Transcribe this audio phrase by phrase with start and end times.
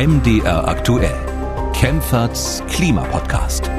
[0.00, 1.14] MDR aktuell.
[1.74, 3.70] Kempferts Klimapodcast.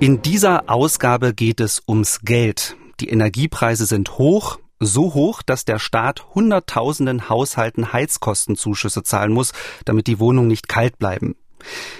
[0.00, 2.76] In dieser Ausgabe geht es ums Geld.
[2.98, 9.52] Die Energiepreise sind hoch, so hoch, dass der Staat Hunderttausenden Haushalten Heizkostenzuschüsse zahlen muss,
[9.84, 11.36] damit die Wohnungen nicht kalt bleiben.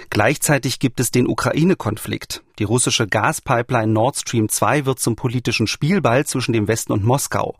[0.09, 2.43] Gleichzeitig gibt es den Ukraine-Konflikt.
[2.59, 7.55] Die russische Gaspipeline Nord Stream 2 wird zum politischen Spielball zwischen dem Westen und Moskau.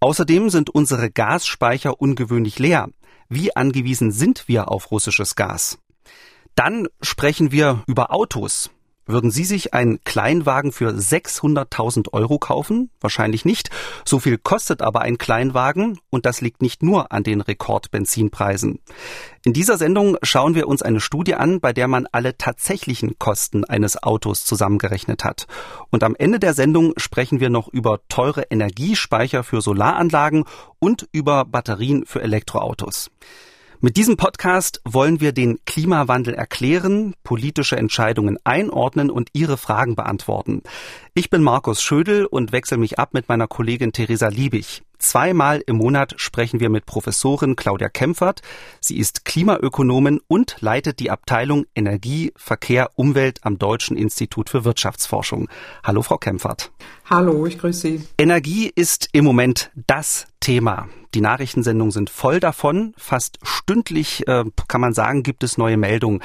[0.00, 2.90] Außerdem sind unsere Gasspeicher ungewöhnlich leer.
[3.34, 5.78] Wie angewiesen sind wir auf russisches Gas?
[6.54, 8.70] Dann sprechen wir über Autos.
[9.06, 12.90] Würden Sie sich einen Kleinwagen für 600.000 Euro kaufen?
[13.00, 13.68] Wahrscheinlich nicht.
[14.04, 18.80] So viel kostet aber ein Kleinwagen und das liegt nicht nur an den Rekordbenzinpreisen.
[19.44, 23.64] In dieser Sendung schauen wir uns eine Studie an, bei der man alle tatsächlichen Kosten
[23.64, 25.46] eines Autos zusammengerechnet hat.
[25.90, 30.44] Und am Ende der Sendung sprechen wir noch über teure Energiespeicher für Solaranlagen
[30.78, 33.10] und über Batterien für Elektroautos.
[33.80, 40.62] Mit diesem Podcast wollen wir den Klimawandel erklären, politische Entscheidungen einordnen und Ihre Fragen beantworten.
[41.16, 44.82] Ich bin Markus Schödel und wechsle mich ab mit meiner Kollegin Theresa Liebig.
[44.98, 48.42] Zweimal im Monat sprechen wir mit Professorin Claudia Kempfert.
[48.80, 55.48] Sie ist Klimaökonomin und leitet die Abteilung Energie, Verkehr, Umwelt am Deutschen Institut für Wirtschaftsforschung.
[55.84, 56.72] Hallo, Frau Kempfert.
[57.08, 58.08] Hallo, ich grüße Sie.
[58.18, 60.88] Energie ist im Moment das Thema.
[61.14, 62.92] Die Nachrichtensendungen sind voll davon.
[62.98, 66.20] Fast stündlich, äh, kann man sagen, gibt es neue Meldungen.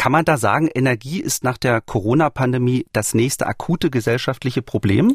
[0.00, 5.14] Kann man da sagen, Energie ist nach der Corona-Pandemie das nächste akute gesellschaftliche Problem?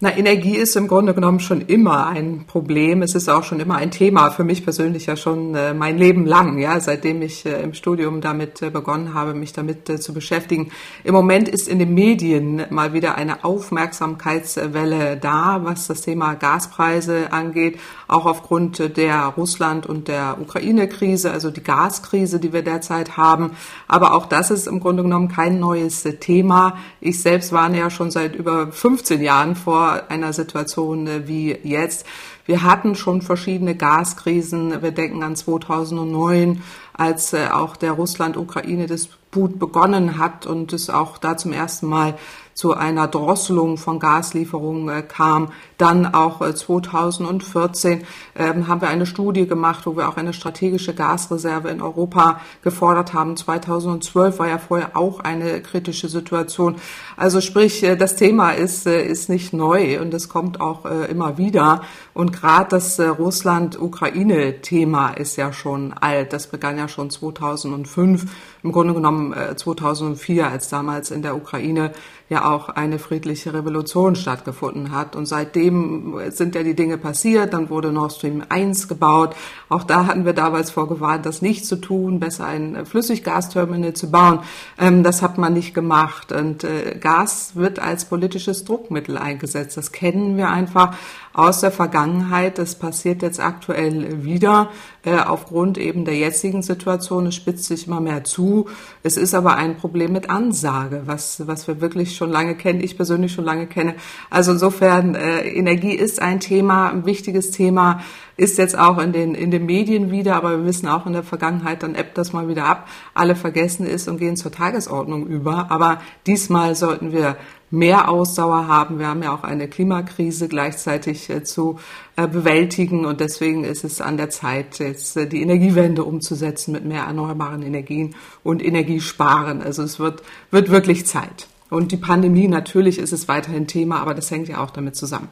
[0.00, 3.02] Na, Energie ist im Grunde genommen schon immer ein Problem.
[3.02, 6.24] Es ist auch schon immer ein Thema für mich persönlich ja schon äh, mein Leben
[6.24, 10.14] lang, ja, seitdem ich äh, im Studium damit äh, begonnen habe, mich damit äh, zu
[10.14, 10.70] beschäftigen.
[11.02, 17.32] Im Moment ist in den Medien mal wieder eine Aufmerksamkeitswelle da, was das Thema Gaspreise
[17.32, 23.56] angeht, auch aufgrund der Russland- und der Ukraine-Krise, also die Gaskrise, die wir derzeit haben.
[23.88, 26.78] Aber auch das ist im Grunde genommen kein neues Thema.
[27.00, 32.06] Ich selbst war ja schon seit über 15 Jahren vor einer Situation äh, wie jetzt.
[32.46, 34.82] Wir hatten schon verschiedene Gaskrisen.
[34.82, 36.62] Wir denken an 2009,
[36.92, 42.14] als äh, auch der Russland-Ukraine-Disput begonnen hat und es auch da zum ersten Mal
[42.58, 45.52] zu einer Drosselung von Gaslieferungen äh, kam.
[45.76, 48.04] Dann auch 2014 äh,
[48.34, 53.14] ähm, haben wir eine Studie gemacht, wo wir auch eine strategische Gasreserve in Europa gefordert
[53.14, 53.36] haben.
[53.36, 56.74] 2012 war ja vorher auch eine kritische Situation.
[57.16, 61.82] Also sprich, äh, das Thema ist, ist nicht neu und es kommt auch immer wieder.
[62.18, 66.32] Und gerade das Russland-Ukraine-Thema ist ja schon alt.
[66.32, 68.24] Das begann ja schon 2005,
[68.64, 71.92] im Grunde genommen 2004, als damals in der Ukraine
[72.28, 75.16] ja auch eine friedliche Revolution stattgefunden hat.
[75.16, 77.54] Und seitdem sind ja die Dinge passiert.
[77.54, 79.34] Dann wurde Nord Stream 1 gebaut.
[79.68, 84.40] Auch da hatten wir damals vorgewarnt, das nicht zu tun, besser ein Flüssiggasterminal zu bauen.
[84.76, 86.32] Ähm, das hat man nicht gemacht.
[86.32, 89.76] Und äh, Gas wird als politisches Druckmittel eingesetzt.
[89.76, 90.96] Das kennen wir einfach
[91.38, 92.58] aus der Vergangenheit.
[92.58, 94.70] Das passiert jetzt aktuell wieder
[95.04, 97.26] äh, aufgrund eben der jetzigen Situation.
[97.26, 98.66] Es spitzt sich immer mehr zu.
[99.04, 102.96] Es ist aber ein Problem mit Ansage, was, was wir wirklich schon lange kennen, ich
[102.96, 103.94] persönlich schon lange kenne.
[104.30, 108.00] Also insofern, äh, Energie ist ein Thema, ein wichtiges Thema,
[108.36, 111.22] ist jetzt auch in den, in den Medien wieder, aber wir wissen auch in der
[111.22, 115.70] Vergangenheit, dann ebbt das mal wieder ab, alle vergessen ist und gehen zur Tagesordnung über.
[115.70, 117.36] Aber diesmal sollten wir
[117.70, 118.98] mehr Ausdauer haben.
[118.98, 121.78] Wir haben ja auch eine Klimakrise gleichzeitig äh, zu
[122.16, 126.84] äh, bewältigen und deswegen ist es an der Zeit, jetzt äh, die Energiewende umzusetzen mit
[126.84, 129.62] mehr erneuerbaren Energien und Energiesparen.
[129.62, 131.48] Also es wird, wird wirklich Zeit.
[131.70, 135.28] Und die Pandemie, natürlich ist es weiterhin Thema, aber das hängt ja auch damit zusammen.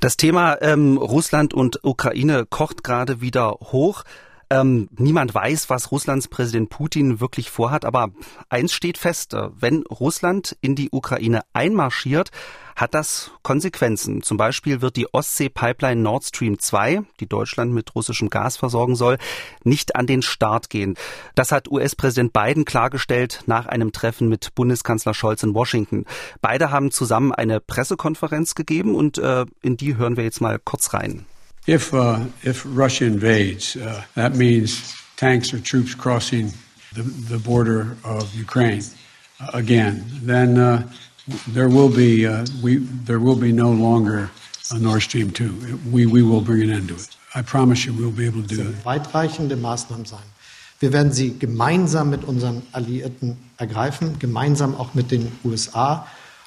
[0.00, 4.04] Das Thema ähm, Russland und Ukraine kocht gerade wieder hoch.
[4.50, 8.10] Ähm, niemand weiß, was Russlands Präsident Putin wirklich vorhat, aber
[8.48, 12.30] eins steht fest, äh, wenn Russland in die Ukraine einmarschiert,
[12.74, 14.22] hat das Konsequenzen.
[14.22, 19.18] Zum Beispiel wird die Ostsee-Pipeline Nord Stream 2, die Deutschland mit russischem Gas versorgen soll,
[19.64, 20.94] nicht an den Start gehen.
[21.34, 26.06] Das hat US-Präsident Biden klargestellt nach einem Treffen mit Bundeskanzler Scholz in Washington.
[26.40, 30.94] Beide haben zusammen eine Pressekonferenz gegeben und äh, in die hören wir jetzt mal kurz
[30.94, 31.26] rein.
[31.68, 36.50] If, uh, if Russia invades, uh, that means tanks or troops crossing
[36.94, 38.82] the, the border of Ukraine
[39.38, 40.02] uh, again.
[40.22, 40.88] Then uh,
[41.46, 44.30] there will be uh, we there will be no longer
[44.70, 45.78] a Nord Stream 2.
[45.92, 47.16] We, we will bring an end to it.
[47.34, 48.84] I promise you we'll be able to do it.
[48.84, 50.24] Weitreichende Maßnahmen sein.
[50.80, 56.06] Wir werden sie gemeinsam mit unseren Alliierten ergreifen, gemeinsam auch mit den USA.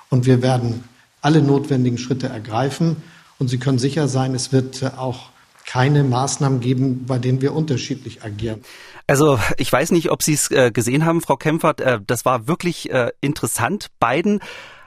[0.09, 0.83] Und wir werden
[1.21, 2.95] alle notwendigen Schritte ergreifen.
[3.42, 5.32] Und Sie können sicher sein, es wird äh, auch
[5.66, 8.62] keine Maßnahmen geben, bei denen wir unterschiedlich agieren.
[9.08, 11.82] Also ich weiß nicht, ob Sie es äh, gesehen haben, Frau Kempfert.
[11.82, 13.88] Äh, das war wirklich interessant.
[14.00, 14.42] Biden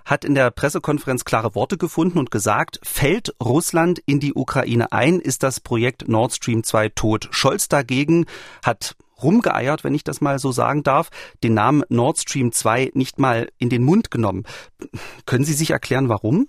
[0.05, 5.19] hat in der Pressekonferenz klare Worte gefunden und gesagt, fällt Russland in die Ukraine ein,
[5.19, 7.27] ist das Projekt Nord Stream 2 tot.
[7.33, 8.27] Scholz dagegen
[8.65, 11.11] hat rumgeeiert, wenn ich das mal so sagen darf,
[11.43, 14.45] den Namen Nord Stream 2 nicht mal in den Mund genommen.
[15.27, 16.47] Können Sie sich erklären, warum?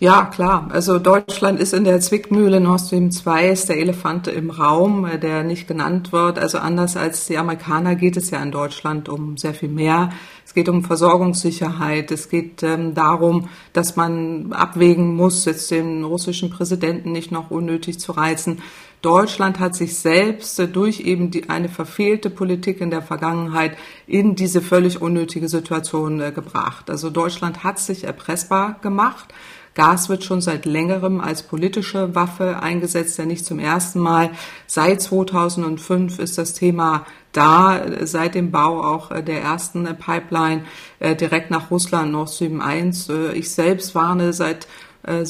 [0.00, 0.68] Ja, klar.
[0.72, 2.60] Also Deutschland ist in der Zwickmühle.
[2.60, 6.36] Nord Stream 2 ist der Elefant im Raum, äh, der nicht genannt wird.
[6.36, 10.10] Also anders als die Amerikaner geht es ja in Deutschland um sehr viel mehr.
[10.44, 12.10] Es geht um Versorgungssicherheit.
[12.10, 18.00] Es geht ähm, darum, dass man abwägen muss, jetzt den russischen Präsidenten nicht noch unnötig
[18.00, 18.62] zu reizen.
[19.00, 23.76] Deutschland hat sich selbst äh, durch eben die, eine verfehlte Politik in der Vergangenheit
[24.08, 26.90] in diese völlig unnötige Situation äh, gebracht.
[26.90, 29.32] Also Deutschland hat sich erpressbar gemacht.
[29.74, 34.30] Gas wird schon seit längerem als politische Waffe eingesetzt, ja nicht zum ersten Mal.
[34.66, 40.64] Seit 2005 ist das Thema da, seit dem Bau auch der ersten Pipeline
[41.00, 43.08] äh, direkt nach Russland, Nord Stream 1.
[43.08, 44.68] Äh, ich selbst warne seit äh,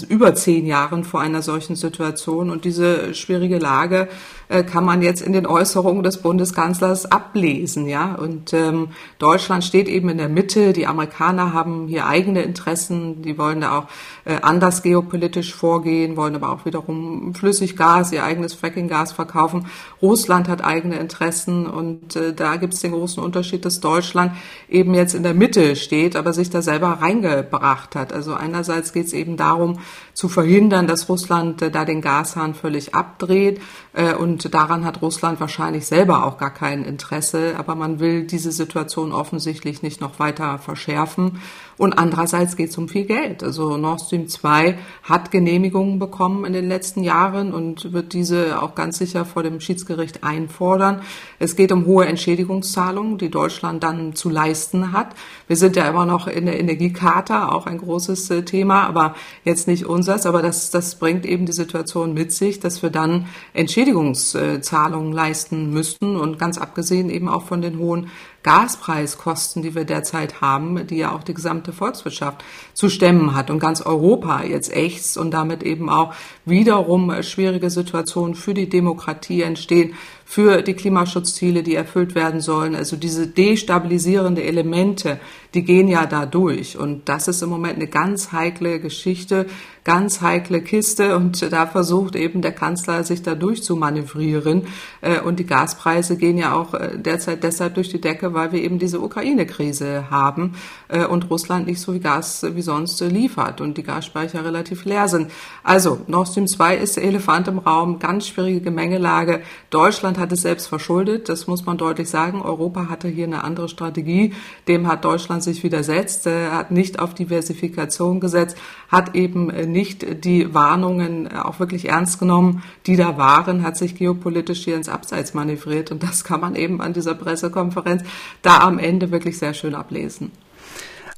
[0.09, 2.51] über zehn Jahren vor einer solchen Situation.
[2.51, 4.09] Und diese schwierige Lage
[4.49, 7.89] äh, kann man jetzt in den Äußerungen des Bundeskanzlers ablesen.
[7.89, 8.15] Ja?
[8.15, 8.89] Und ähm,
[9.19, 10.73] Deutschland steht eben in der Mitte.
[10.73, 13.23] Die Amerikaner haben hier eigene Interessen.
[13.23, 13.87] Die wollen da auch
[14.25, 19.67] äh, anders geopolitisch vorgehen, wollen aber auch wiederum Flüssiggas, ihr eigenes Frackinggas verkaufen.
[20.01, 21.67] Russland hat eigene Interessen.
[21.67, 24.33] Und äh, da gibt es den großen Unterschied, dass Deutschland
[24.69, 28.13] eben jetzt in der Mitte steht, aber sich da selber reingebracht hat.
[28.13, 29.64] Also einerseits geht es eben darum,
[30.13, 33.61] zu verhindern, dass Russland äh, da den Gashahn völlig abdreht.
[33.93, 37.55] Äh, und daran hat Russland wahrscheinlich selber auch gar kein Interesse.
[37.59, 41.41] Aber man will diese Situation offensichtlich nicht noch weiter verschärfen.
[41.77, 43.43] Und andererseits geht es um viel Geld.
[43.43, 48.75] Also Nord Stream 2 hat Genehmigungen bekommen in den letzten Jahren und wird diese auch
[48.75, 51.03] ganz sicher vor dem Schiedsgericht einfordern.
[51.39, 55.15] Es geht um hohe Entschädigungszahlungen, die Deutschland dann zu leisten hat.
[55.49, 59.67] Wir sind ja immer noch in der Energiekarte, auch ein großes äh, Thema, aber jetzt
[59.67, 60.27] nicht unseres.
[60.27, 66.17] Aber das, das bringt eben die Situation mit sich, dass wir dann Entschädigungszahlungen leisten müssten
[66.17, 68.11] und ganz abgesehen eben auch von den hohen
[68.45, 73.61] Gaspreiskosten, die wir derzeit haben, die ja auch die gesamte Volkswirtschaft zu stemmen hat und
[73.61, 76.13] ganz Europa jetzt ächzt und damit eben auch
[76.45, 79.95] wiederum schwierige Situationen für die Demokratie entstehen,
[80.27, 82.75] für die Klimaschutzziele, die erfüllt werden sollen.
[82.75, 85.21] Also diese destabilisierende Elemente,
[85.53, 86.79] die gehen ja da durch.
[86.79, 89.47] Und das ist im Moment eine ganz heikle Geschichte,
[89.85, 91.15] ganz heikle Kiste.
[91.17, 94.67] Und da versucht eben der Kanzler, sich da durchzumanövrieren.
[95.03, 98.63] Äh, und die Gaspreise gehen ja auch äh, derzeit deshalb durch die Decke, weil wir
[98.63, 100.55] eben diese Ukraine-Krise haben
[100.89, 105.07] äh, und Russland nicht so wie Gas wie sonst liefert und die Gasspeicher relativ leer
[105.07, 105.31] sind.
[105.63, 109.43] Also Nord Stream 2 ist der Elefant im Raum, ganz schwierige Gemengelage.
[109.71, 112.43] Deutschland hat es selbst verschuldet, das muss man deutlich sagen.
[112.43, 114.33] Europa hatte hier eine andere Strategie.
[114.67, 118.57] Dem hat Deutschland sich widersetzt, hat nicht auf Diversifikation gesetzt,
[118.89, 124.65] hat eben nicht die Warnungen auch wirklich ernst genommen, die da waren, hat sich geopolitisch
[124.65, 125.93] hier ins Abseits manövriert.
[125.93, 128.03] Und das kann man eben an dieser Pressekonferenz
[128.43, 130.33] da am Ende wirklich sehr schön ablesen.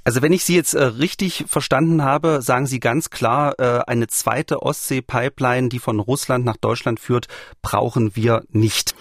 [0.07, 4.07] Also wenn ich Sie jetzt äh, richtig verstanden habe, sagen Sie ganz klar, äh, eine
[4.07, 7.27] zweite Ostsee-Pipeline, die von Russland nach Deutschland führt,
[7.61, 8.95] brauchen wir nicht.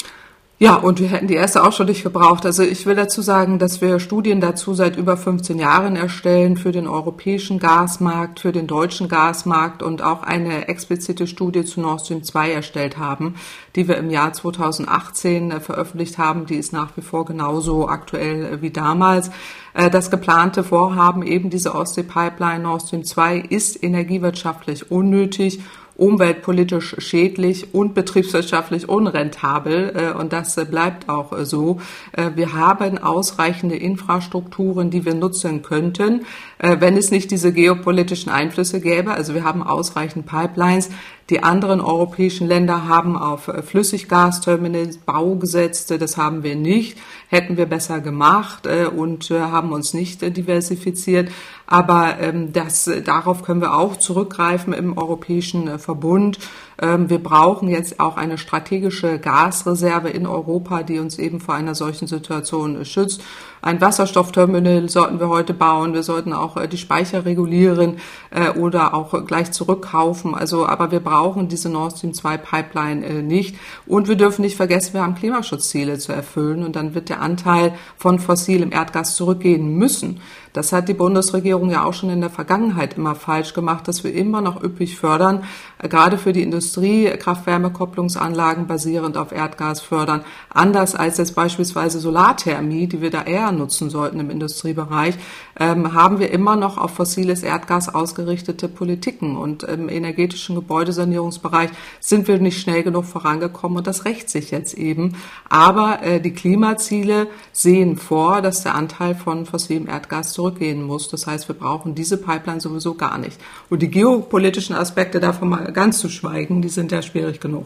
[0.58, 2.46] Ja, und wir hätten die erste auch schon nicht gebraucht.
[2.46, 6.72] Also ich will dazu sagen, dass wir Studien dazu seit über 15 Jahren erstellen für
[6.72, 12.24] den europäischen Gasmarkt, für den deutschen Gasmarkt und auch eine explizite Studie zu Nord Stream
[12.24, 13.36] 2 erstellt haben,
[13.76, 16.46] die wir im Jahr 2018 äh, veröffentlicht haben.
[16.46, 19.32] Die ist nach wie vor genauso aktuell äh, wie damals.
[19.74, 25.60] Äh, das geplante Vorhaben, eben diese Ostsee-Pipeline Nord Stream 2, ist energiewirtschaftlich unnötig
[25.96, 29.94] umweltpolitisch schädlich und betriebswirtschaftlich unrentabel.
[29.96, 31.80] Äh, und das bleibt auch so.
[32.12, 36.22] Äh, wir haben ausreichende Infrastrukturen, die wir nutzen könnten,
[36.55, 39.12] äh, wenn es nicht diese geopolitischen Einflüsse gäbe.
[39.12, 40.90] Also wir haben ausreichend Pipelines.
[41.30, 45.92] Die anderen europäischen Länder haben auf Flüssiggasterminals Bau gesetzt.
[46.00, 46.98] Das haben wir nicht.
[47.30, 51.32] Hätten wir besser gemacht und haben uns nicht diversifiziert.
[51.68, 56.38] Aber ähm, das, darauf können wir auch zurückgreifen im Europäischen Verbund.
[56.82, 61.76] Ähm, wir brauchen jetzt auch eine strategische Gasreserve in Europa, die uns eben vor einer
[61.76, 63.22] solchen Situation schützt.
[63.62, 65.94] Ein Wasserstoffterminal sollten wir heute bauen.
[65.94, 67.98] Wir sollten auch äh, die Speicher regulieren
[68.30, 70.36] äh, oder auch gleich zurückkaufen.
[70.36, 73.56] Also, aber wir brauchen diese Nord Stream 2 Pipeline äh, nicht.
[73.88, 76.64] Und wir dürfen nicht vergessen, wir haben Klimaschutzziele zu erfüllen.
[76.64, 80.20] Und dann wird der Anteil von fossilem Erdgas zurückgehen müssen.
[80.54, 84.14] Das hat die Bundesregierung ja auch schon in der Vergangenheit immer falsch gemacht, dass wir
[84.14, 85.44] immer noch üppig fördern,
[85.80, 90.24] gerade für die Industrie Kraft-Wärme-Kopplungsanlagen basierend auf Erdgas fördern.
[90.50, 95.16] Anders als jetzt beispielsweise Solarthermie, die wir da eher nutzen sollten im Industriebereich,
[95.60, 99.38] ähm, haben wir immer noch auf fossiles Erdgas ausgerichtete Politiken.
[99.38, 101.70] Und im energetischen Gebäudesanierungsbereich
[102.00, 105.16] sind wir nicht schnell genug vorangekommen und das rächt sich jetzt eben.
[105.50, 111.10] Aber äh, die Klimaziele sehen vor, dass der Anteil von fossilem Erdgas zurückgehen muss.
[111.10, 113.40] Das heißt, wir brauchen diese Pipeline sowieso gar nicht.
[113.70, 117.66] Und die geopolitischen Aspekte davon mal ganz zu schweigen, die sind ja schwierig genug.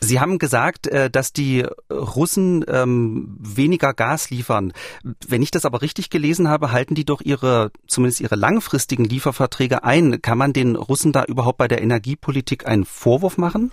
[0.00, 4.72] Sie haben gesagt, äh, dass die Russen ähm, weniger Gas liefern.
[5.26, 9.84] Wenn ich das aber richtig gelesen habe, halten die doch ihre, zumindest ihre langfristigen Lieferverträge
[9.84, 10.20] ein.
[10.20, 13.72] Kann man den Russen da überhaupt bei der Energiepolitik einen Vorwurf machen?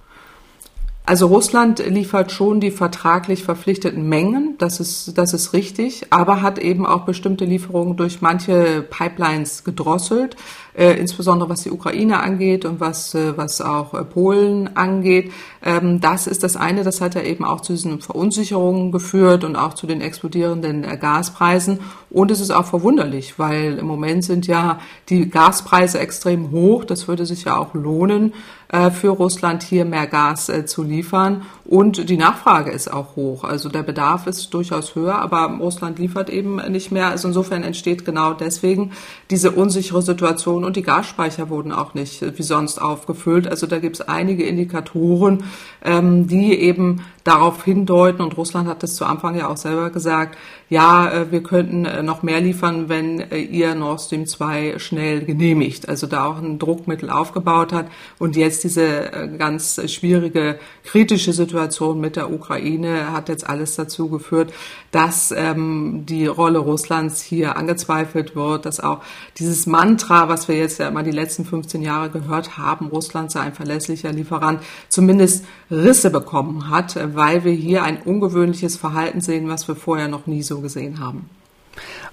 [1.05, 6.59] Also Russland liefert schon die vertraglich verpflichteten Mengen, das ist, das ist richtig, aber hat
[6.59, 10.37] eben auch bestimmte Lieferungen durch manche Pipelines gedrosselt,
[10.75, 15.31] äh, insbesondere was die Ukraine angeht und was, äh, was auch äh, Polen angeht.
[15.63, 19.55] Ähm, das ist das eine, das hat ja eben auch zu diesen Verunsicherungen geführt und
[19.55, 21.79] auch zu den explodierenden äh, Gaspreisen.
[22.09, 27.07] Und es ist auch verwunderlich, weil im Moment sind ja die Gaspreise extrem hoch, das
[27.07, 28.33] würde sich ja auch lohnen
[28.69, 31.43] äh, für Russland hier mehr Gas äh, zu liefern.
[31.65, 33.45] Und die Nachfrage ist auch hoch.
[33.45, 37.07] Also der Bedarf ist durchaus höher, aber Russland liefert eben nicht mehr.
[37.07, 38.91] Also insofern entsteht genau deswegen
[39.29, 43.47] diese unsichere Situation und die Gasspeicher wurden auch nicht wie sonst aufgefüllt.
[43.47, 45.45] Also da gibt es einige Indikatoren,
[45.85, 50.37] ähm, die eben darauf hindeuten, und Russland hat das zu Anfang ja auch selber gesagt,
[50.73, 55.23] ja, äh, wir könnten äh, noch mehr liefern, wenn äh, ihr Nord Stream 2 schnell
[55.23, 55.87] genehmigt.
[55.87, 57.85] Also da auch ein Druckmittel aufgebaut hat
[58.17, 64.51] und jetzt diese ganz schwierige, kritische Situation mit der Ukraine hat jetzt alles dazu geführt,
[64.89, 69.01] dass ähm, die Rolle Russlands hier angezweifelt wird, dass auch
[69.37, 73.41] dieses Mantra, was wir jetzt ja immer die letzten 15 Jahre gehört haben, Russland sei
[73.41, 79.67] ein verlässlicher Lieferant, zumindest Risse bekommen hat, weil wir hier ein ungewöhnliches Verhalten sehen, was
[79.67, 81.29] wir vorher noch nie so gesehen haben.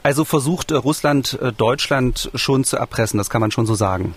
[0.03, 4.15] Also versucht Russland Deutschland schon zu erpressen, das kann man schon so sagen.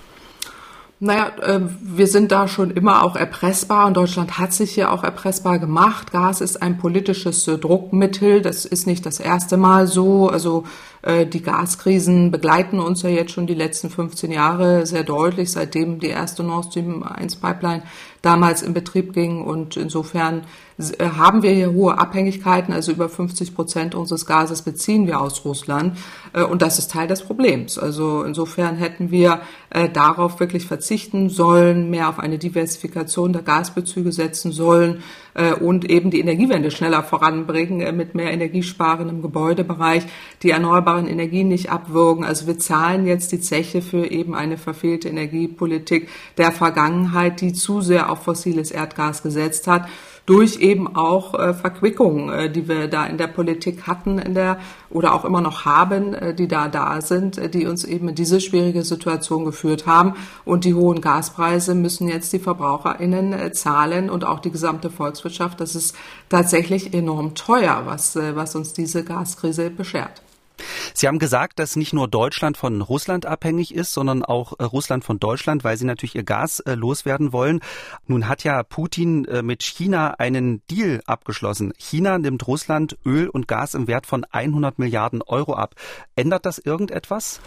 [1.03, 5.03] Naja, äh, wir sind da schon immer auch erpressbar und Deutschland hat sich hier auch
[5.03, 6.13] erpressbar gemacht.
[6.13, 8.41] Gas ist ein politisches äh, Druckmittel.
[8.41, 10.29] Das ist nicht das erste Mal so.
[10.29, 10.63] Also
[11.01, 15.99] äh, die Gaskrisen begleiten uns ja jetzt schon die letzten 15 Jahre sehr deutlich, seitdem
[15.99, 17.83] die erste Nord Stream 1 Pipeline
[18.21, 19.41] damals in Betrieb ging.
[19.41, 25.05] Und insofern äh, haben wir hier hohe Abhängigkeiten, also über 50 Prozent unseres Gases beziehen
[25.05, 25.97] wir aus Russland.
[26.33, 27.77] Äh, und das ist Teil des Problems.
[27.77, 34.11] Also insofern hätten wir äh, darauf wirklich verzichten sollen, mehr auf eine Diversifikation der Gasbezüge
[34.11, 35.03] setzen sollen
[35.61, 40.03] und eben die Energiewende schneller voranbringen mit mehr Energiesparen im Gebäudebereich,
[40.43, 42.23] die erneuerbaren Energien nicht abwürgen.
[42.23, 47.81] Also wir zahlen jetzt die Zeche für eben eine verfehlte Energiepolitik der Vergangenheit, die zu
[47.81, 49.87] sehr auf fossiles Erdgas gesetzt hat
[50.25, 54.59] durch eben auch äh, Verquickungen, äh, die wir da in der Politik hatten, in der
[54.89, 58.15] oder auch immer noch haben, äh, die da da sind, äh, die uns eben in
[58.15, 60.13] diese schwierige Situation geführt haben.
[60.45, 65.59] Und die hohen Gaspreise müssen jetzt die VerbraucherInnen äh, zahlen und auch die gesamte Volkswirtschaft.
[65.59, 65.95] Das ist
[66.29, 70.21] tatsächlich enorm teuer, was, äh, was uns diese Gaskrise beschert.
[70.93, 75.03] Sie haben gesagt, dass nicht nur Deutschland von Russland abhängig ist, sondern auch äh, Russland
[75.03, 77.62] von Deutschland, weil sie natürlich ihr Gas äh, loswerden wollen.
[78.07, 81.74] Nun hat ja Putin äh, mit China einen Deal abgeschlossen.
[81.77, 85.75] China nimmt Russland Öl und Gas im Wert von 100 Milliarden Euro ab.
[86.15, 87.39] Ändert das irgendetwas?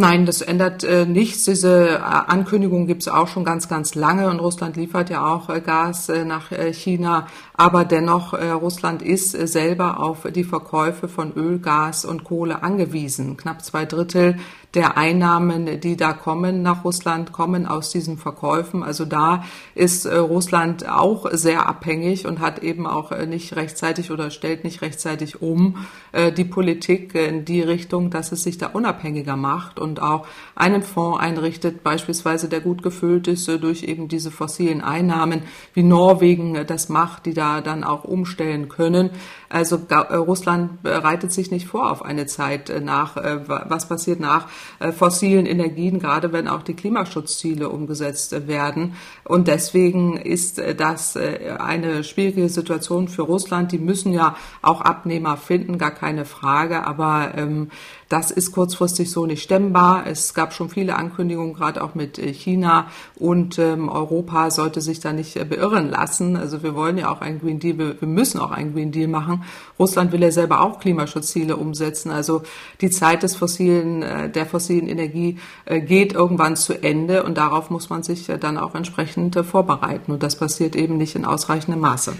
[0.00, 1.44] Nein, das ändert äh, nichts.
[1.44, 5.48] Diese äh, Ankündigung gibt es auch schon ganz, ganz lange und Russland liefert ja auch
[5.48, 7.26] äh, Gas äh, nach äh, China.
[7.54, 13.36] Aber dennoch, äh, Russland ist selber auf die Verkäufe von Öl, Gas und Kohle angewiesen.
[13.36, 14.38] Knapp zwei Drittel
[14.74, 18.82] der Einnahmen, die da kommen nach Russland, kommen aus diesen Verkäufen.
[18.82, 19.44] Also da
[19.74, 24.64] ist äh, Russland auch sehr abhängig und hat eben auch äh, nicht rechtzeitig oder stellt
[24.64, 29.78] nicht rechtzeitig um äh, die Politik in die Richtung, dass es sich da unabhängiger macht
[29.78, 35.42] und auch einen Fonds einrichtet, beispielsweise der gut gefüllt ist durch eben diese fossilen Einnahmen,
[35.72, 39.10] wie Norwegen das macht, die da dann auch umstellen können.
[39.48, 39.80] Also
[40.12, 44.46] Russland bereitet sich nicht vor auf eine Zeit nach, was passiert nach
[44.78, 48.94] äh, fossilen Energien, gerade wenn auch die Klimaschutzziele umgesetzt werden.
[49.24, 53.72] Und deswegen ist äh, das äh, eine schwierige Situation für Russland.
[53.72, 56.86] Die müssen ja auch Abnehmer finden, gar keine Frage.
[56.86, 57.70] Aber ähm,
[58.08, 60.06] das ist kurzfristig so nicht stemmbar.
[60.06, 65.12] Es gab schon viele Ankündigungen, gerade auch mit China und ähm, Europa sollte sich da
[65.12, 66.36] nicht beirren lassen.
[66.36, 69.44] Also wir wollen ja auch einen Green Deal, wir müssen auch einen Green Deal machen.
[69.78, 72.10] Russland will ja selber auch Klimaschutzziele umsetzen.
[72.10, 72.42] Also
[72.80, 78.02] die Zeit des fossilen, der fossilen Energie geht irgendwann zu Ende und darauf muss man
[78.02, 80.12] sich dann auch entsprechend vorbereiten.
[80.12, 82.14] Und das passiert eben nicht in ausreichendem Maße.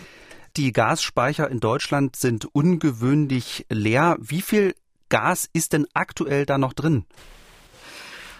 [0.57, 4.17] Die Gasspeicher in Deutschland sind ungewöhnlich leer.
[4.21, 4.75] Wie viel
[5.09, 7.05] Gas ist denn aktuell da noch drin?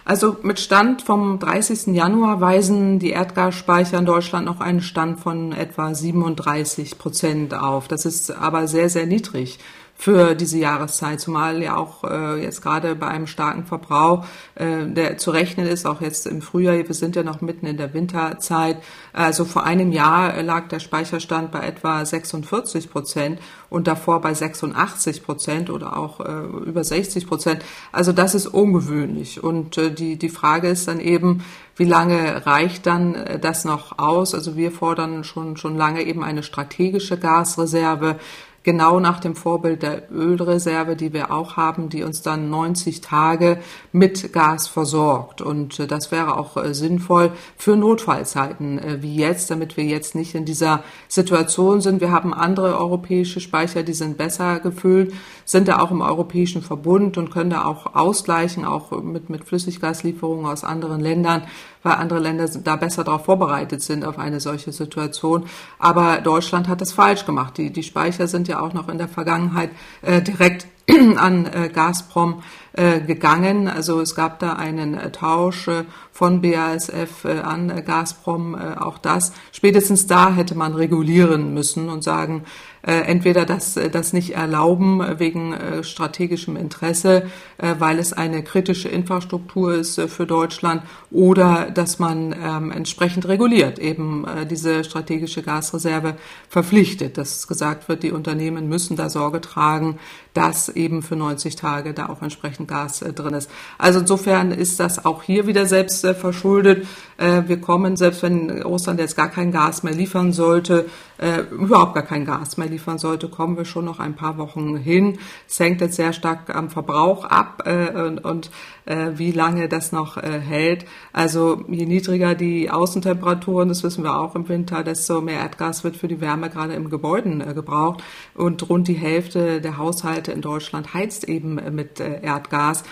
[0.05, 1.95] Also mit Stand vom 30.
[1.95, 7.87] Januar weisen die Erdgasspeicher in Deutschland noch einen Stand von etwa 37 Prozent auf.
[7.87, 9.59] Das ist aber sehr, sehr niedrig
[10.01, 14.25] für diese Jahreszeit, zumal ja auch äh, jetzt gerade bei einem starken Verbrauch,
[14.55, 17.75] äh, der zu rechnen ist, auch jetzt im Frühjahr, wir sind ja noch mitten in
[17.75, 18.77] der Winterzeit.
[19.11, 25.21] Also vor einem Jahr lag der Speicherstand bei etwa 46 Prozent und davor bei 86
[25.21, 27.61] Prozent oder auch äh, über 60 Prozent.
[27.91, 29.43] Also das ist ungewöhnlich.
[29.43, 31.43] Und äh, die, die Frage ist dann eben,
[31.75, 34.33] wie lange reicht dann äh, das noch aus?
[34.33, 38.17] Also wir fordern schon, schon lange eben eine strategische Gasreserve
[38.63, 43.59] genau nach dem Vorbild der Ölreserve, die wir auch haben, die uns dann 90 Tage
[43.91, 45.41] mit Gas versorgt.
[45.41, 50.15] Und äh, das wäre auch äh, sinnvoll für Notfallzeiten äh, wie jetzt, damit wir jetzt
[50.15, 52.01] nicht in dieser Situation sind.
[52.01, 55.13] Wir haben andere europäische Speicher, die sind besser gefüllt,
[55.49, 60.45] sind da auch im Europäischen Verbund und können da auch ausgleichen, auch mit, mit Flüssiggaslieferungen
[60.45, 61.43] aus anderen Ländern
[61.83, 65.45] weil andere Länder da besser darauf vorbereitet sind auf eine solche Situation.
[65.77, 67.57] Aber Deutschland hat das falsch gemacht.
[67.57, 70.67] Die, die Speicher sind ja auch noch in der Vergangenheit äh, direkt
[71.17, 72.41] an äh, Gazprom
[72.73, 73.67] äh, gegangen.
[73.67, 78.55] Also es gab da einen äh, Tausch äh, von BASF äh, an Gazprom.
[78.55, 79.31] auch das.
[79.51, 82.43] Spätestens da hätte man regulieren müssen und sagen,
[82.81, 87.23] entweder das, das nicht erlauben wegen strategischem Interesse,
[87.61, 94.25] weil es eine kritische Infrastruktur ist für Deutschland, oder dass man ähm, entsprechend reguliert, eben
[94.49, 96.15] diese strategische Gasreserve
[96.47, 99.99] verpflichtet, dass gesagt wird, die Unternehmen müssen da Sorge tragen,
[100.33, 103.49] dass eben für 90 Tage da auch entsprechend Gas äh, drin ist.
[103.77, 106.87] Also insofern ist das auch hier wieder selbst äh, verschuldet.
[107.17, 110.85] Äh, wir kommen, selbst wenn Russland jetzt gar kein Gas mehr liefern sollte,
[111.17, 114.77] äh, überhaupt gar kein Gas mehr liefern sollte, kommen wir schon noch ein paar Wochen
[114.77, 115.17] hin.
[115.47, 118.51] Es hängt jetzt sehr stark am Verbrauch ab äh, und, und
[118.85, 120.85] äh, wie lange das noch äh, hält.
[121.13, 125.97] Also je niedriger die Außentemperaturen, das wissen wir auch im Winter, desto mehr Erdgas wird
[125.97, 128.03] für die Wärme gerade im Gebäuden äh, gebraucht.
[128.35, 132.83] Und rund die Hälfte der Haushalte in Deutschland heizt eben äh, mit äh, Erdgas.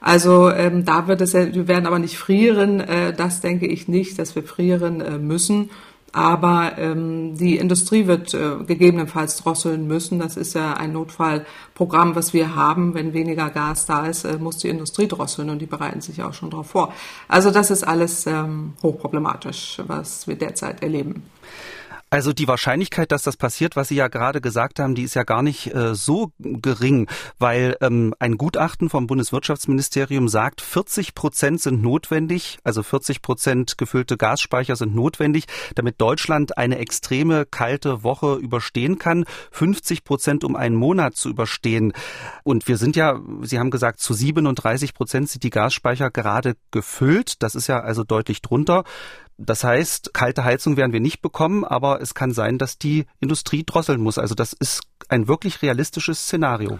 [0.00, 2.80] Also ähm, da wird es, wir werden aber nicht frieren.
[2.80, 5.70] Äh, das denke ich nicht, dass wir frieren äh, müssen.
[6.16, 10.18] Aber ähm, die Industrie wird äh, gegebenenfalls drosseln müssen.
[10.18, 12.94] Das ist ja ein Notfallprogramm, was wir haben.
[12.94, 16.32] Wenn weniger Gas da ist, äh, muss die Industrie drosseln und die bereiten sich auch
[16.32, 16.94] schon darauf vor.
[17.28, 21.22] Also das ist alles ähm, hochproblematisch, was wir derzeit erleben.
[22.08, 25.24] Also die Wahrscheinlichkeit, dass das passiert, was Sie ja gerade gesagt haben, die ist ja
[25.24, 27.08] gar nicht äh, so gering,
[27.40, 34.16] weil ähm, ein Gutachten vom Bundeswirtschaftsministerium sagt, 40 Prozent sind notwendig, also 40 Prozent gefüllte
[34.16, 40.76] Gasspeicher sind notwendig, damit Deutschland eine extreme kalte Woche überstehen kann, 50 Prozent um einen
[40.76, 41.92] Monat zu überstehen.
[42.44, 47.42] Und wir sind ja, Sie haben gesagt, zu 37 Prozent sind die Gasspeicher gerade gefüllt.
[47.42, 48.84] Das ist ja also deutlich drunter.
[49.38, 53.64] Das heißt, kalte Heizung werden wir nicht bekommen, aber es kann sein, dass die Industrie
[53.64, 54.18] drosseln muss.
[54.18, 56.78] Also das ist ein wirklich realistisches Szenario.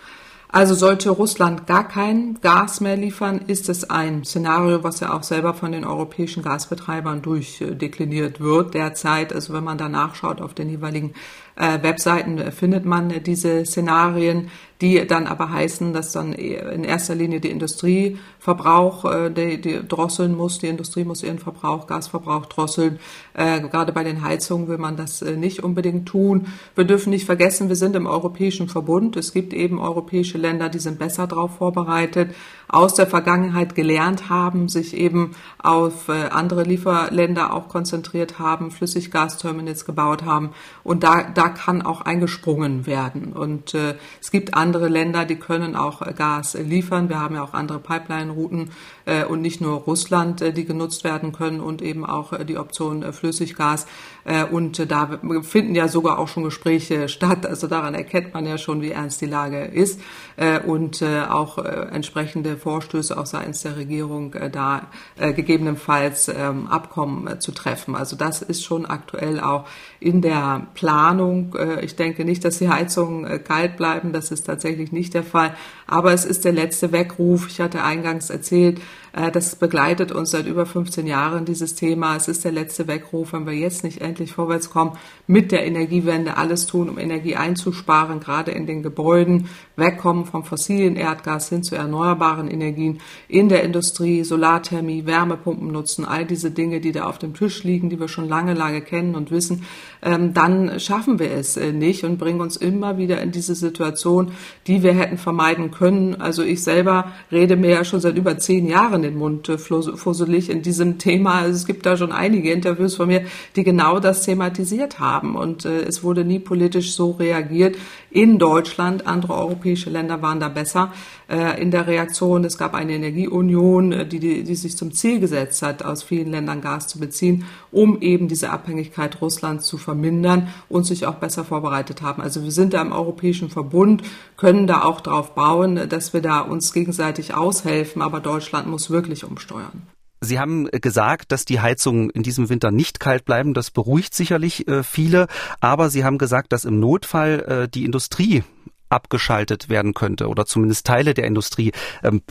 [0.49, 5.25] Also sollte Russland gar kein Gas mehr liefern, ist es ein Szenario, was ja auch
[5.25, 9.33] selber von den europäischen Gasbetreibern durchdekliniert wird derzeit.
[9.33, 11.14] Also wenn man da nachschaut auf den jeweiligen
[11.57, 17.40] äh, Webseiten, findet man diese Szenarien die dann aber heißen, dass dann in erster Linie
[17.40, 20.59] die Industrieverbrauch äh, die, die drosseln muss.
[20.59, 22.99] Die Industrie muss ihren Verbrauch, Gasverbrauch drosseln.
[23.33, 26.49] Äh, gerade bei den Heizungen will man das äh, nicht unbedingt tun.
[26.75, 29.16] Wir dürfen nicht vergessen, wir sind im Europäischen Verbund.
[29.16, 32.35] Es gibt eben europäische Länder, die sind besser darauf vorbereitet,
[32.69, 39.87] aus der Vergangenheit gelernt haben, sich eben auf äh, andere Lieferländer auch konzentriert haben, Flüssiggasterminals
[39.87, 40.51] gebaut haben.
[40.83, 43.33] Und da, da kann auch eingesprungen werden.
[43.33, 47.09] Und äh, es gibt andere Länder, die können auch äh, Gas liefern.
[47.09, 48.71] Wir haben ja auch andere Pipeline-Routen
[49.05, 52.59] äh, und nicht nur Russland, äh, die genutzt werden können und eben auch äh, die
[52.59, 53.87] Option äh, Flüssiggas.
[54.27, 57.47] Äh, und da finden ja sogar auch schon Gespräche statt.
[57.47, 60.01] Also daran erkennt man ja schon, wie ernst die Lage ist
[60.37, 67.53] äh, und äh, auch entsprechende Vorstöße auch seitens der Regierung da gegebenenfalls äh, Abkommen zu
[67.53, 67.95] treffen.
[67.95, 69.67] Also das ist schon aktuell auch
[70.01, 74.12] in der Planung ich denke nicht, dass die Heizungen kalt bleiben.
[74.12, 75.55] Das ist tatsächlich nicht der Fall.
[75.87, 77.49] Aber es ist der letzte Weckruf.
[77.49, 82.17] Ich hatte eingangs erzählt, äh, das begleitet uns seit über 15 Jahren, dieses Thema.
[82.17, 84.93] Es ist der letzte Weckruf, wenn wir jetzt nicht endlich vorwärts kommen,
[85.27, 90.97] mit der Energiewende alles tun, um Energie einzusparen, gerade in den Gebäuden, wegkommen vom fossilen
[90.97, 96.93] Erdgas hin zu erneuerbaren Energien in der Industrie, Solarthermie, Wärmepumpen nutzen, all diese Dinge, die
[96.93, 99.65] da auf dem Tisch liegen, die wir schon lange, lange kennen und wissen,
[100.03, 104.33] ähm, dann schaffen wir es äh, nicht und bringen uns immer wieder in diese Situation,
[104.67, 106.21] die wir hätten vermeiden können.
[106.21, 110.51] Also ich selber rede mir ja schon seit über zehn Jahren den Mund äh, fusselig
[110.51, 111.40] in diesem Thema.
[111.40, 113.23] Also es gibt da schon einige Interviews von mir,
[113.57, 115.37] die genau das thematisiert haben.
[115.37, 117.77] Und äh, es wurde nie politisch so reagiert
[118.11, 119.07] in Deutschland.
[119.07, 120.92] Andere europäische Länder waren da besser
[121.29, 122.45] äh, in der Reaktion.
[122.45, 126.31] Es gab eine Energieunion, äh, die, die, die sich zum Ziel gesetzt hat, aus vielen
[126.31, 131.45] Ländern Gas zu beziehen, um eben diese Abhängigkeit Russlands zu vermindern und sich auch besser
[131.45, 132.23] vorbereitet haben.
[132.23, 134.03] Also wir sind da im Europäischen Verbund,
[134.37, 139.25] können da auch darauf bauen, dass wir da uns gegenseitig aushelfen, aber Deutschland muss wirklich
[139.25, 139.83] umsteuern.
[140.21, 143.53] Sie haben gesagt, dass die Heizungen in diesem Winter nicht kalt bleiben.
[143.53, 145.27] Das beruhigt sicherlich äh, viele.
[145.61, 148.43] Aber Sie haben gesagt, dass im Notfall äh, die Industrie
[148.88, 151.72] abgeschaltet werden könnte oder zumindest Teile der Industrie.
[152.03, 152.22] Ähm,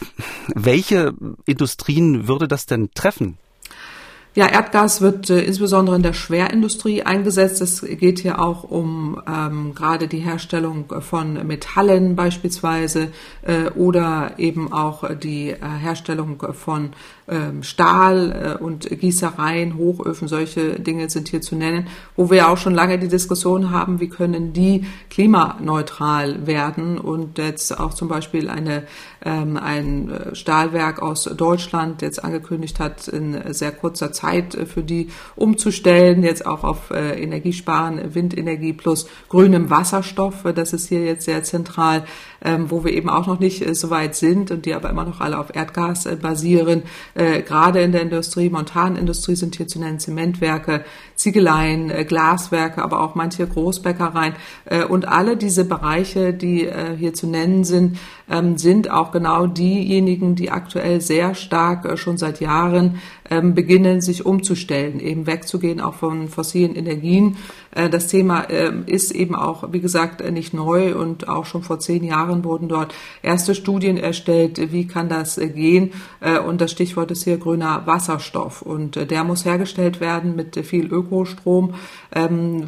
[0.47, 1.13] welche
[1.45, 3.37] Industrien würde das denn treffen?
[4.35, 7.61] Ja, Erdgas wird äh, insbesondere in der Schwerindustrie eingesetzt.
[7.61, 13.13] Es geht hier auch um ähm, gerade die Herstellung von Metallen beispielsweise
[13.43, 16.91] äh, oder eben auch die äh, Herstellung von
[17.61, 22.75] Stahl äh, und Gießereien, Hochöfen, solche Dinge sind hier zu nennen, wo wir auch schon
[22.75, 28.83] lange die Diskussion haben, wie können die klimaneutral werden und jetzt auch zum Beispiel eine,
[29.23, 34.83] ähm, ein äh, Stahlwerk aus Deutschland jetzt angekündigt hat, in sehr kurzer Zeit äh, für
[34.83, 40.43] die umzustellen, jetzt auch auf Energiesparen, Windenergie plus grünem Wasserstoff.
[40.55, 42.05] Das ist hier jetzt sehr zentral,
[42.43, 45.21] ähm, wo wir eben auch noch nicht so weit sind und die aber immer noch
[45.21, 46.83] alle auf Erdgas basieren
[47.15, 50.83] äh, gerade in der Industrie, Montanindustrie sind hier zu nennen Zementwerke,
[51.15, 54.35] Ziegeleien, äh, Glaswerke, aber auch manche Großbäckereien.
[54.65, 57.97] Äh, und alle diese Bereiche, die äh, hier zu nennen sind,
[58.29, 64.01] ähm, sind auch genau diejenigen, die aktuell sehr stark äh, schon seit Jahren ähm, beginnen,
[64.01, 67.37] sich umzustellen, eben wegzugehen auch von fossilen Energien.
[67.71, 71.63] Äh, das Thema ähm, ist eben auch, wie gesagt, äh, nicht neu und auch schon
[71.63, 75.91] vor zehn Jahren wurden dort erste Studien erstellt, wie kann das gehen.
[76.47, 78.61] Und das Stichwort ist hier grüner Wasserstoff.
[78.61, 81.73] Und der muss hergestellt werden mit viel Ökostrom.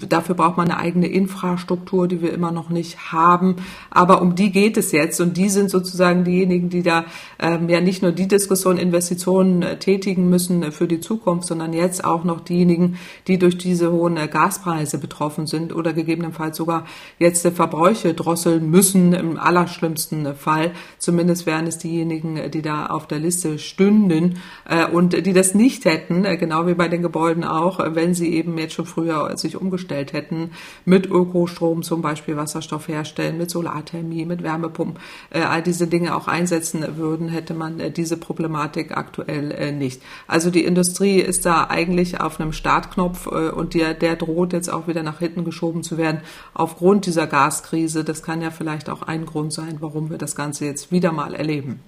[0.10, 3.58] Dafür braucht man eine eigene Infrastruktur, die wir immer noch nicht haben.
[3.89, 7.06] Aber um die geht es jetzt und die sind sozusagen diejenigen, die da
[7.40, 12.24] ja nicht nur die Diskussion Investitionen tätigen müssen, müssen für die Zukunft, sondern jetzt auch
[12.24, 16.86] noch diejenigen, die durch diese hohen Gaspreise betroffen sind oder gegebenenfalls sogar
[17.20, 20.72] jetzt Verbräuche drosseln müssen im allerschlimmsten Fall.
[21.00, 25.86] Zumindest wären es diejenigen, die da auf der Liste stünden äh, und die das nicht
[25.86, 29.60] hätten, äh, genau wie bei den Gebäuden auch, wenn sie eben jetzt schon früher sich
[29.60, 30.52] umgestellt hätten,
[30.86, 36.28] mit Ökostrom zum Beispiel Wasserstoff herstellen, mit Solarthermie, mit Wärmepumpen, äh, all diese Dinge auch
[36.28, 40.02] einsetzen würden, hätte man diese Problematik aktuell nicht.
[40.28, 44.71] Also die Industrie ist da eigentlich auf einem Startknopf äh, und der, der droht jetzt
[44.71, 46.21] auch wieder nach hinten geschoben zu werden
[46.54, 48.04] aufgrund dieser Gaskrise.
[48.04, 51.34] Das kann ja vielleicht auch ein Grund sein, warum wir das Ganze jetzt wieder mal
[51.34, 51.82] erleben.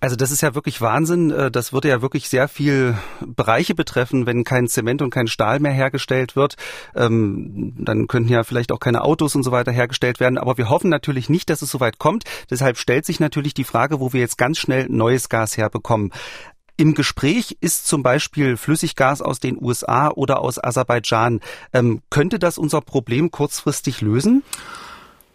[0.00, 1.30] Also das ist ja wirklich Wahnsinn.
[1.30, 5.60] Äh, das würde ja wirklich sehr viel Bereiche betreffen, wenn kein Zement und kein Stahl
[5.60, 6.56] mehr hergestellt wird.
[6.94, 10.38] Ähm, dann könnten ja vielleicht auch keine Autos und so weiter hergestellt werden.
[10.38, 12.24] Aber wir hoffen natürlich nicht, dass es so weit kommt.
[12.50, 16.12] Deshalb stellt sich natürlich die Frage, wo wir jetzt ganz schnell neues Gas herbekommen.
[16.78, 21.40] Im Gespräch ist zum Beispiel Flüssiggas aus den USA oder aus Aserbaidschan.
[21.74, 24.42] Ähm, könnte das unser Problem kurzfristig lösen?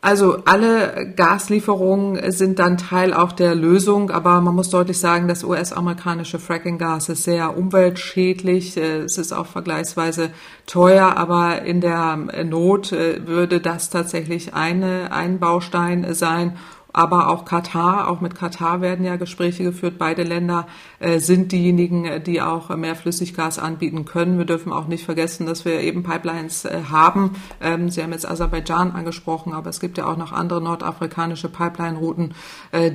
[0.05, 5.43] Also alle Gaslieferungen sind dann Teil auch der Lösung, aber man muss deutlich sagen, das
[5.43, 8.77] US-amerikanische Fracking-Gas ist sehr umweltschädlich.
[8.77, 10.29] Es ist auch vergleichsweise
[10.67, 16.55] teuer, aber in der Not äh, würde das tatsächlich eine, ein Baustein sein
[16.95, 19.95] aber auch Katar, auch mit Katar werden ja Gespräche geführt.
[19.97, 20.65] Beide Länder
[20.99, 24.37] äh, sind diejenigen, äh, die auch mehr Flüssiggas anbieten können.
[24.37, 27.35] Wir dürfen auch nicht vergessen, dass wir eben Pipelines äh, haben.
[27.59, 32.33] Ähm, Sie haben jetzt Aserbaidschan angesprochen, aber es gibt ja auch noch andere nordafrikanische Pipeline-Routen,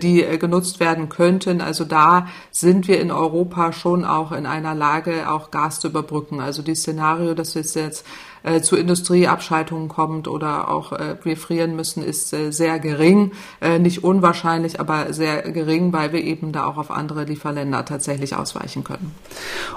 [0.03, 1.61] die genutzt werden könnten.
[1.61, 6.41] Also da sind wir in Europa schon auch in einer Lage, auch Gas zu überbrücken.
[6.41, 8.07] Also die Szenario, dass wir jetzt
[8.43, 13.33] äh, zu Industrieabschaltungen kommt oder auch äh, wir frieren müssen, ist äh, sehr gering.
[13.61, 18.35] Äh, nicht unwahrscheinlich, aber sehr gering, weil wir eben da auch auf andere Lieferländer tatsächlich
[18.35, 19.15] ausweichen können.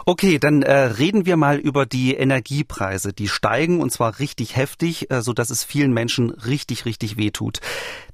[0.06, 3.14] Okay, dann äh, reden wir mal über die Energiepreise.
[3.14, 7.60] Die steigen und zwar richtig heftig, äh, so dass es vielen Menschen richtig, richtig wehtut.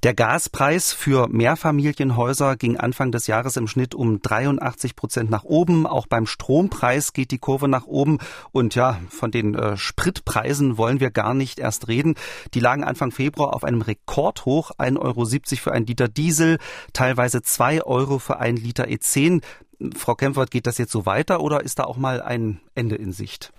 [0.02, 5.86] Der Gaspreis für Mehrfamilienhäuser ging Anfang des Jahres im Schnitt um 83 Prozent nach oben.
[5.86, 8.16] Auch beim Strompreis geht die Kurve nach oben.
[8.50, 12.14] Und ja, von den äh, Spritpreisen wollen wir gar nicht erst reden.
[12.54, 14.70] Die lagen Anfang Februar auf einem Rekordhoch.
[14.78, 15.26] 1,70 Euro
[15.64, 16.56] für ein Liter Diesel,
[16.94, 19.42] teilweise 2 Euro für ein Liter E10.
[19.94, 23.12] Frau Kempfert, geht das jetzt so weiter oder ist da auch mal ein Ende in
[23.12, 23.52] Sicht?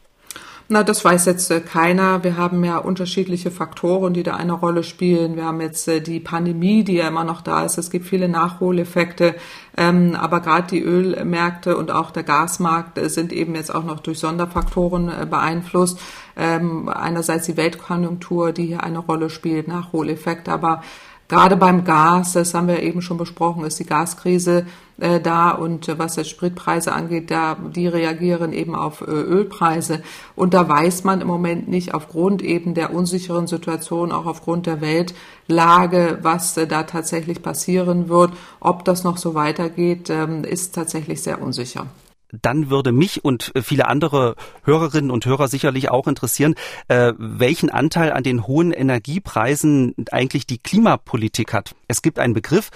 [0.72, 2.24] Na, das weiß jetzt äh, keiner.
[2.24, 5.36] Wir haben ja unterschiedliche Faktoren, die da eine Rolle spielen.
[5.36, 7.78] Wir haben jetzt äh, die Pandemie, die ja immer noch da ist.
[7.78, 9.36] Es gibt viele Nachholeffekte.
[9.76, 14.00] Ähm, aber gerade die Ölmärkte und auch der Gasmarkt äh, sind eben jetzt auch noch
[14.00, 16.00] durch Sonderfaktoren beeinflusst.
[16.38, 20.84] Ähm, einerseits die Weltkonjunktur, die hier eine Rolle spielt, Nachholeffekte, aber
[21.32, 24.66] Gerade beim Gas, das haben wir eben schon besprochen, ist die Gaskrise
[25.02, 30.02] äh, da und äh, was jetzt Spritpreise angeht, da die reagieren eben auf äh, Ölpreise.
[30.36, 34.80] Und da weiß man im Moment nicht aufgrund eben der unsicheren Situation, auch aufgrund der
[34.80, 41.22] Weltlage, was äh, da tatsächlich passieren wird, ob das noch so weitergeht, ähm, ist tatsächlich
[41.24, 41.88] sehr unsicher
[42.32, 46.56] dann würde mich und äh, viele andere Hörerinnen und Hörer sicherlich auch interessieren,
[46.88, 51.76] äh, welchen Anteil an den hohen Energiepreisen eigentlich die Klimapolitik hat.
[51.88, 52.70] Es gibt einen Begriff,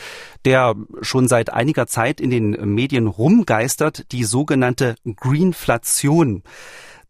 [0.43, 6.43] der schon seit einiger Zeit in den Medien rumgeistert, die sogenannte Greenflation.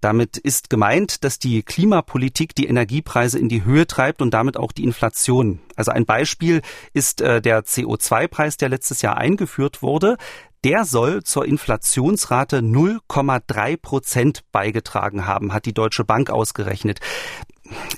[0.01, 4.71] Damit ist gemeint, dass die Klimapolitik die Energiepreise in die Höhe treibt und damit auch
[4.71, 5.61] die Inflation.
[5.75, 6.61] Also ein Beispiel
[6.93, 10.17] ist äh, der CO2-Preis, der letztes Jahr eingeführt wurde
[10.65, 16.99] der soll zur Inflationsrate 0,3 Prozent beigetragen haben, hat die Deutsche Bank ausgerechnet.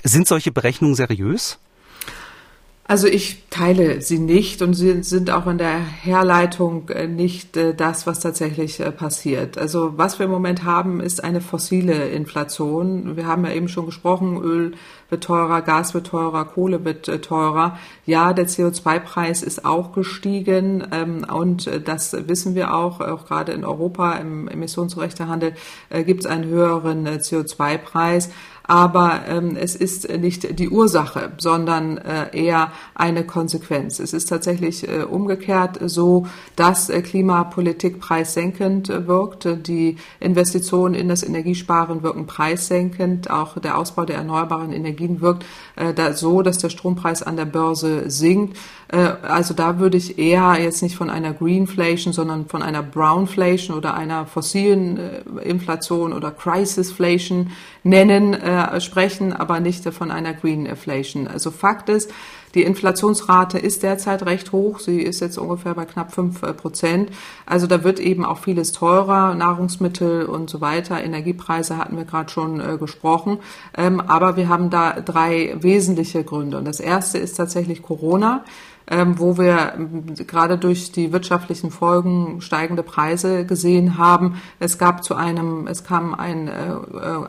[0.04, 1.60] Sind solche Berechnungen seriös?
[2.90, 7.74] Also ich teile sie nicht und sie sind auch in der Herleitung äh, nicht äh,
[7.74, 9.58] das, was tatsächlich äh, passiert.
[9.58, 13.18] Also was wir im Moment haben, ist eine fossile Inflation.
[13.18, 14.74] Wir haben ja eben schon gesprochen, Öl
[15.10, 17.78] wird teurer, Gas wird teurer, Kohle wird teurer.
[18.06, 23.64] Ja, der CO2-Preis ist auch gestiegen ähm, und das wissen wir auch, auch gerade in
[23.64, 25.54] Europa im Emissionsrechtehandel
[26.06, 28.30] gibt es einen höheren CO2-Preis
[28.68, 34.00] aber ähm, es ist nicht die Ursache, sondern äh, eher eine Konsequenz.
[34.00, 39.48] Es ist tatsächlich äh, umgekehrt so, dass äh, Klimapolitik preissenkend wirkt.
[39.68, 43.30] Die Investitionen in das Energiesparen wirken preissenkend.
[43.30, 45.46] Auch der Ausbau der erneuerbaren Energien wirkt
[45.78, 48.58] äh, da so, dass der Strompreis an der Börse sinkt.
[48.90, 53.78] Äh, also da würde ich eher jetzt nicht von einer Greenflation, sondern von einer Brownflation
[53.78, 57.52] oder einer fossilen äh, Inflation oder Crisisflation
[57.84, 61.28] nennen, äh, sprechen, aber nicht von einer Greenflation.
[61.28, 62.12] Also Fakt ist,
[62.58, 64.80] die Inflationsrate ist derzeit recht hoch.
[64.80, 67.12] Sie ist jetzt ungefähr bei knapp fünf Prozent.
[67.46, 71.04] Also da wird eben auch vieles teurer, Nahrungsmittel und so weiter.
[71.04, 73.38] Energiepreise hatten wir gerade schon äh, gesprochen.
[73.78, 76.58] Ähm, aber wir haben da drei wesentliche Gründe.
[76.58, 78.44] Und das erste ist tatsächlich Corona
[78.90, 84.42] ähm, wo wir ähm, gerade durch die wirtschaftlichen Folgen steigende Preise gesehen haben.
[84.60, 86.52] Es gab zu einem, es kam ein äh,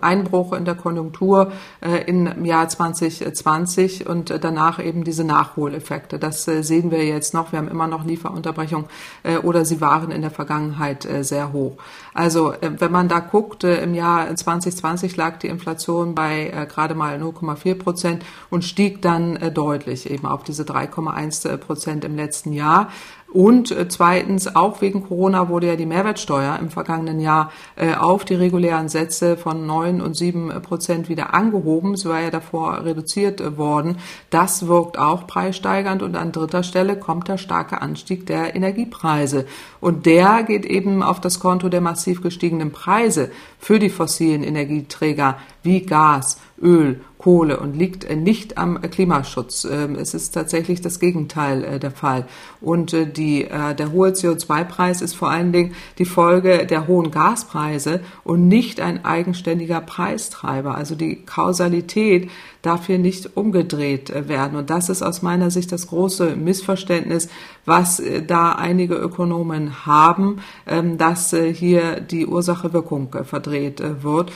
[0.00, 6.18] Einbruch in der Konjunktur äh, im Jahr 2020 und danach eben diese Nachholeffekte.
[6.18, 7.52] Das äh, sehen wir jetzt noch.
[7.52, 8.84] Wir haben immer noch Lieferunterbrechung
[9.24, 11.76] äh, oder sie waren in der Vergangenheit äh, sehr hoch.
[12.14, 17.20] Also äh, wenn man da guckt, im Jahr 2020 lag die Inflation bei gerade mal
[17.20, 22.88] 0,4 Prozent und stieg dann deutlich eben auf diese 3,1 Prozent im letzten Jahr.
[23.30, 28.24] Und äh, zweitens, auch wegen Corona wurde ja die Mehrwertsteuer im vergangenen Jahr äh, auf
[28.24, 31.96] die regulären Sätze von neun und sieben Prozent wieder angehoben.
[31.96, 33.98] Sie war ja davor reduziert äh, worden.
[34.30, 36.02] Das wirkt auch preissteigernd.
[36.02, 39.44] Und an dritter Stelle kommt der starke Anstieg der Energiepreise.
[39.80, 45.36] Und der geht eben auf das Konto der massiv gestiegenen Preise für die fossilen Energieträger
[45.62, 49.68] wie Gas, Öl, Kohle und liegt äh, nicht am Klimaschutz.
[49.70, 52.26] Ähm, es ist tatsächlich das Gegenteil äh, der Fall.
[52.62, 58.00] Und äh, die, der hohe CO2-Preis ist vor allen Dingen die Folge der hohen Gaspreise
[58.24, 60.74] und nicht ein eigenständiger Preistreiber.
[60.74, 62.30] Also die Kausalität
[62.62, 64.58] darf hier nicht umgedreht werden.
[64.58, 67.28] Und das ist aus meiner Sicht das große Missverständnis,
[67.64, 74.32] was da einige Ökonomen haben, ähm, dass hier die Ursache-Wirkung verdreht wird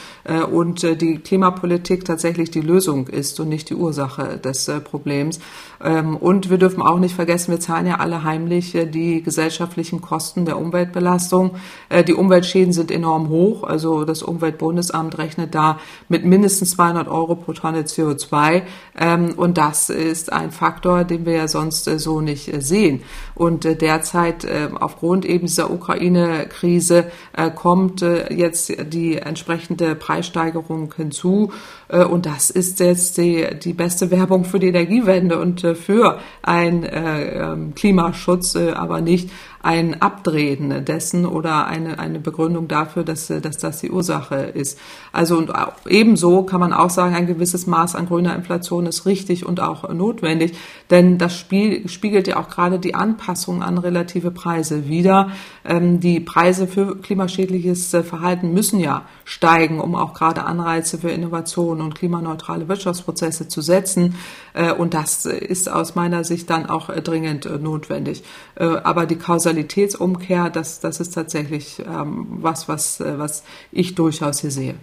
[0.52, 5.40] und die Klimapolitik tatsächlich die Lösung ist und nicht die Ursache des äh, Problems.
[5.82, 10.00] Ähm, und wir dürfen auch nicht vergessen, wir zahlen ja alle heimlich äh, die gesellschaftlichen
[10.00, 11.52] Kosten der Umweltbelastung.
[11.88, 13.64] Äh, die Umweltschäden sind enorm hoch.
[13.64, 18.62] Also das Umweltbundesamt rechnet da mit mindestens 200 Euro pro Tonne CO2.
[18.98, 23.02] Ähm, und das ist ein Faktor, den wir ja sonst äh, so nicht sehen.
[23.34, 24.46] Und derzeit
[24.80, 27.06] aufgrund eben dieser Ukraine-Krise
[27.54, 31.52] kommt jetzt die entsprechende Preissteigerung hinzu.
[31.88, 37.52] Und das ist jetzt die, die beste Werbung für die Energiewende und für ein äh,
[37.52, 39.30] ähm, Klimaschutz, äh, aber nicht
[39.62, 44.78] ein Abdrehen dessen oder eine, eine Begründung dafür, dass, dass das die Ursache ist.
[45.12, 45.52] Also und
[45.88, 49.88] ebenso kann man auch sagen, ein gewisses Maß an grüner Inflation ist richtig und auch
[49.92, 50.52] notwendig,
[50.90, 55.30] denn das Spiel, spiegelt ja auch gerade die Anpassung an relative Preise wider.
[55.64, 61.10] Ähm, die Preise für klimaschädliches äh, Verhalten müssen ja steigen, um auch gerade Anreize für
[61.10, 64.16] Innovation und klimaneutrale Wirtschaftsprozesse zu setzen.
[64.54, 68.22] Äh, und das ist aus meiner Sicht dann auch äh, dringend notwendig.
[68.54, 69.16] Aber die
[69.52, 74.74] Kausalitätsumkehr, das, das ist tatsächlich ähm, was, was, was ich durchaus hier sehe.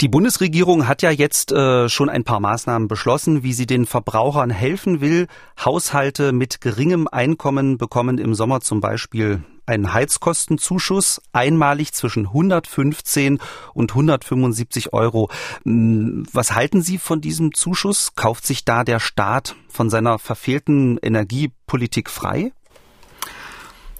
[0.00, 4.50] Die Bundesregierung hat ja jetzt äh, schon ein paar Maßnahmen beschlossen, wie sie den Verbrauchern
[4.50, 5.28] helfen will.
[5.64, 13.38] Haushalte mit geringem Einkommen bekommen im Sommer zum Beispiel einen Heizkostenzuschuss, einmalig zwischen 115
[13.72, 15.30] und 175 Euro.
[15.62, 18.14] Hm, was halten Sie von diesem Zuschuss?
[18.14, 22.52] Kauft sich da der Staat von seiner verfehlten Energiepolitik frei?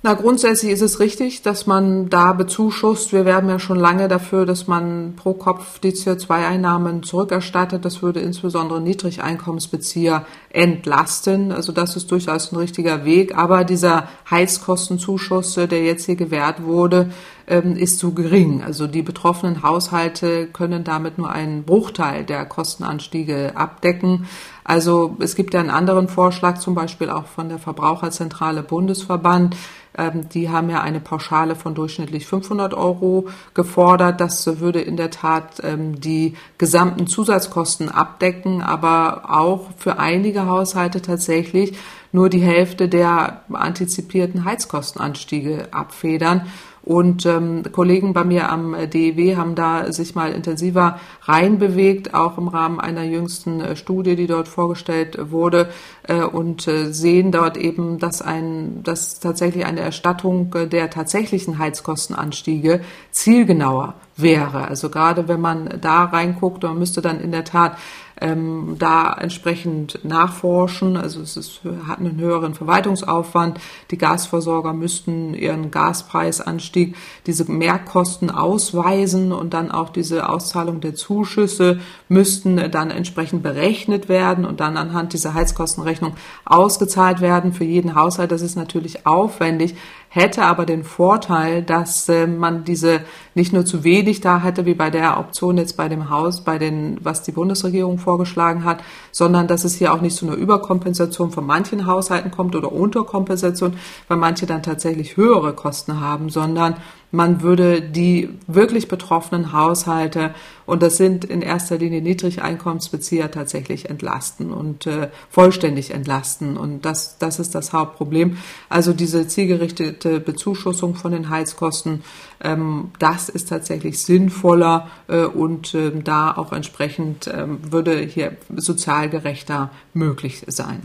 [0.06, 3.14] Na, grundsätzlich ist es richtig, dass man da bezuschusst.
[3.14, 7.86] Wir werben ja schon lange dafür, dass man pro Kopf die CO2-Einnahmen zurückerstattet.
[7.86, 11.52] Das würde insbesondere Niedrigeinkommensbezieher entlasten.
[11.52, 13.34] Also das ist durchaus ein richtiger Weg.
[13.34, 17.08] Aber dieser Heizkostenzuschuss, der jetzt hier gewährt wurde,
[17.46, 18.62] ähm, ist zu gering.
[18.62, 24.26] Also die betroffenen Haushalte können damit nur einen Bruchteil der Kostenanstiege abdecken.
[24.64, 29.56] Also es gibt ja einen anderen Vorschlag, zum Beispiel auch von der Verbraucherzentrale Bundesverband.
[29.96, 34.20] Ähm, die haben ja eine Pauschale von durchschnittlich 500 Euro gefordert.
[34.20, 41.02] Das würde in der Tat ähm, die gesamten Zusatzkosten abdecken, aber auch für einige Haushalte
[41.02, 41.76] tatsächlich
[42.10, 46.46] nur die Hälfte der antizipierten Heizkostenanstiege abfedern.
[46.84, 52.48] Und ähm, Kollegen bei mir am DEW haben da sich mal intensiver reinbewegt, auch im
[52.48, 55.70] Rahmen einer jüngsten äh, Studie, die dort vorgestellt wurde,
[56.02, 61.58] äh, und äh, sehen dort eben, dass ein, dass tatsächlich eine Erstattung äh, der tatsächlichen
[61.58, 64.68] Heizkostenanstiege zielgenauer wäre.
[64.68, 67.78] Also gerade wenn man da reinguckt, man müsste dann in der Tat
[68.24, 70.96] ähm, da entsprechend nachforschen.
[70.96, 73.60] Also es ist, hat einen höheren Verwaltungsaufwand.
[73.90, 81.80] Die Gasversorger müssten ihren Gaspreisanstieg, diese Mehrkosten ausweisen und dann auch diese Auszahlung der Zuschüsse
[82.08, 86.14] müssten dann entsprechend berechnet werden und dann anhand dieser Heizkostenrechnung
[86.46, 88.32] ausgezahlt werden für jeden Haushalt.
[88.32, 89.74] Das ist natürlich aufwendig
[90.14, 93.00] hätte aber den Vorteil, dass äh, man diese
[93.34, 96.56] nicht nur zu wenig da hätte, wie bei der Option jetzt bei dem Haus, bei
[96.56, 101.32] den, was die Bundesregierung vorgeschlagen hat, sondern dass es hier auch nicht zu einer Überkompensation
[101.32, 106.76] von manchen Haushalten kommt oder Unterkompensation, weil manche dann tatsächlich höhere Kosten haben, sondern
[107.14, 110.34] man würde die wirklich betroffenen Haushalte,
[110.66, 116.56] und das sind in erster Linie Niedrigeinkommensbezieher, tatsächlich entlasten und äh, vollständig entlasten.
[116.56, 118.38] Und das, das ist das Hauptproblem.
[118.68, 122.02] Also diese zielgerichtete Bezuschussung von den Heizkosten,
[122.42, 129.10] ähm, das ist tatsächlich sinnvoller äh, und äh, da auch entsprechend ähm, würde hier sozial
[129.10, 130.82] gerechter möglich sein.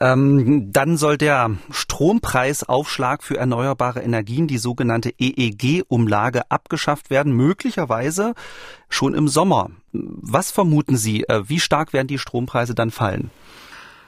[0.00, 8.34] Ähm, dann soll der Strompreisaufschlag für erneuerbare Energien, die sogenannte EEG-Umlage, abgeschafft werden, möglicherweise
[8.88, 9.70] schon im Sommer.
[9.92, 11.24] Was vermuten Sie?
[11.24, 13.30] Äh, wie stark werden die Strompreise dann fallen?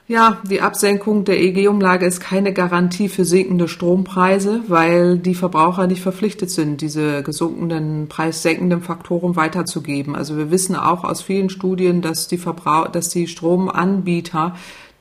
[0.09, 6.01] Ja, die Absenkung der EEG-Umlage ist keine Garantie für sinkende Strompreise, weil die Verbraucher nicht
[6.01, 10.15] verpflichtet sind, diese gesunkenen preissenkenden Faktoren weiterzugeben.
[10.15, 14.55] Also wir wissen auch aus vielen Studien, dass die Verbrauch dass die Stromanbieter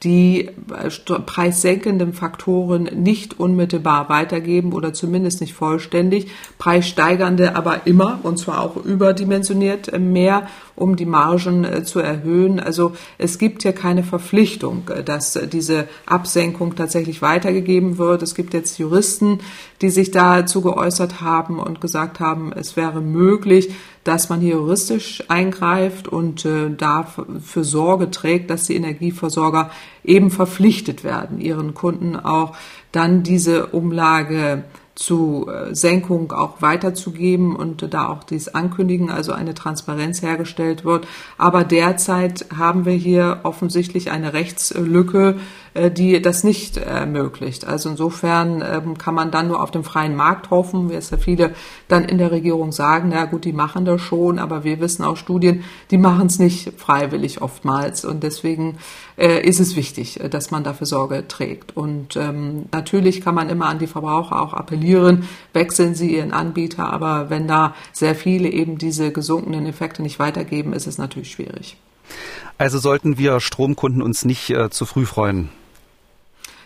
[0.05, 0.91] die äh,
[1.27, 8.77] preissenkenden Faktoren nicht unmittelbar weitergeben oder zumindest nicht vollständig, preissteigernde aber immer und zwar auch
[8.77, 12.61] überdimensioniert äh, mehr, um die Margen äh, zu erhöhen.
[12.61, 18.23] Also es gibt hier keine Verpflichtung, dass diese Absenkung tatsächlich weitergegeben wird.
[18.23, 19.41] Es gibt jetzt Juristen,
[19.83, 23.71] die sich dazu geäußert haben und gesagt haben, es wäre möglich,
[24.09, 29.71] dass man hier juristisch eingreift und äh, dafür Sorge trägt, dass die Energieversorger
[30.03, 32.57] eben verpflichtet werden, ihren Kunden auch
[32.91, 34.65] dann diese Umlage
[34.99, 41.07] zu äh, Senkung auch weiterzugeben und da auch dies ankündigen, also eine Transparenz hergestellt wird.
[41.39, 45.37] Aber derzeit haben wir hier offensichtlich eine Rechtslücke,
[45.75, 47.65] äh, die das nicht ermöglicht.
[47.65, 51.17] Also insofern ähm, kann man dann nur auf den freien Markt hoffen, wie es ja
[51.17, 51.55] viele
[51.87, 55.21] dann in der Regierung sagen, na gut, die machen das schon, aber wir wissen aus
[55.21, 58.79] Studien, die machen es nicht freiwillig oftmals und deswegen
[59.19, 61.77] äh, ist es wichtig, dass man dafür Sorge trägt.
[61.77, 66.93] Und ähm, natürlich kann man immer an die Verbraucher auch appellieren, wechseln Sie Ihren Anbieter,
[66.93, 71.77] aber wenn da sehr viele eben diese gesunkenen Effekte nicht weitergeben, ist es natürlich schwierig.
[72.57, 75.51] Also sollten wir Stromkunden uns nicht äh, zu früh freuen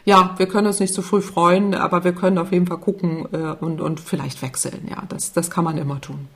[0.04, 3.28] ja, wir können uns nicht zu früh freuen, aber wir können auf jeden Fall gucken
[3.32, 4.88] äh, und, und vielleicht wechseln.
[4.90, 6.28] Ja, das, das kann man immer tun.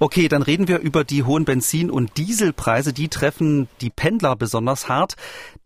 [0.00, 2.92] Okay, dann reden wir über die hohen Benzin- und Dieselpreise.
[2.92, 5.14] Die treffen die Pendler besonders hart.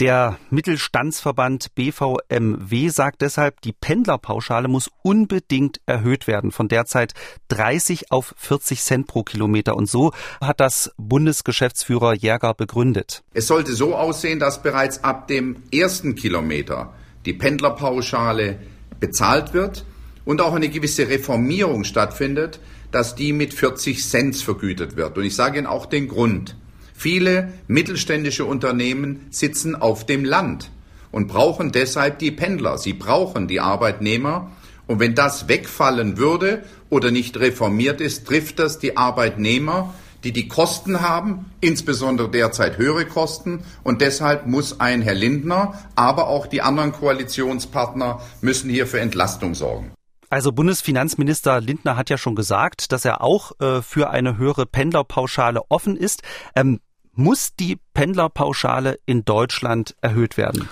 [0.01, 7.15] Der Mittelstandsverband BVMW sagt deshalb, die Pendlerpauschale muss unbedingt erhöht werden von derzeit
[7.49, 9.77] 30 auf 40 Cent pro Kilometer.
[9.77, 13.23] Und so hat das Bundesgeschäftsführer Jäger begründet.
[13.35, 16.93] Es sollte so aussehen, dass bereits ab dem ersten Kilometer
[17.25, 18.59] die Pendlerpauschale
[19.01, 19.85] bezahlt wird
[20.25, 25.19] und auch eine gewisse Reformierung stattfindet, dass die mit 40 Cent vergütet wird.
[25.19, 26.57] Und ich sage Ihnen auch den Grund.
[26.95, 30.71] Viele mittelständische Unternehmen sitzen auf dem Land
[31.13, 32.79] und brauchen deshalb die Pendler.
[32.79, 34.51] Sie brauchen die Arbeitnehmer.
[34.87, 40.49] Und wenn das wegfallen würde oder nicht reformiert ist, trifft das die Arbeitnehmer, die die
[40.49, 43.61] Kosten haben, insbesondere derzeit höhere Kosten.
[43.85, 49.55] Und deshalb muss ein Herr Lindner, aber auch die anderen Koalitionspartner müssen hier für Entlastung
[49.55, 49.93] sorgen.
[50.31, 55.63] Also Bundesfinanzminister Lindner hat ja schon gesagt, dass er auch äh, für eine höhere Pendlerpauschale
[55.71, 56.23] offen ist.
[56.55, 56.81] Ähm,
[57.15, 60.69] muss die Pendlerpauschale in Deutschland erhöht werden?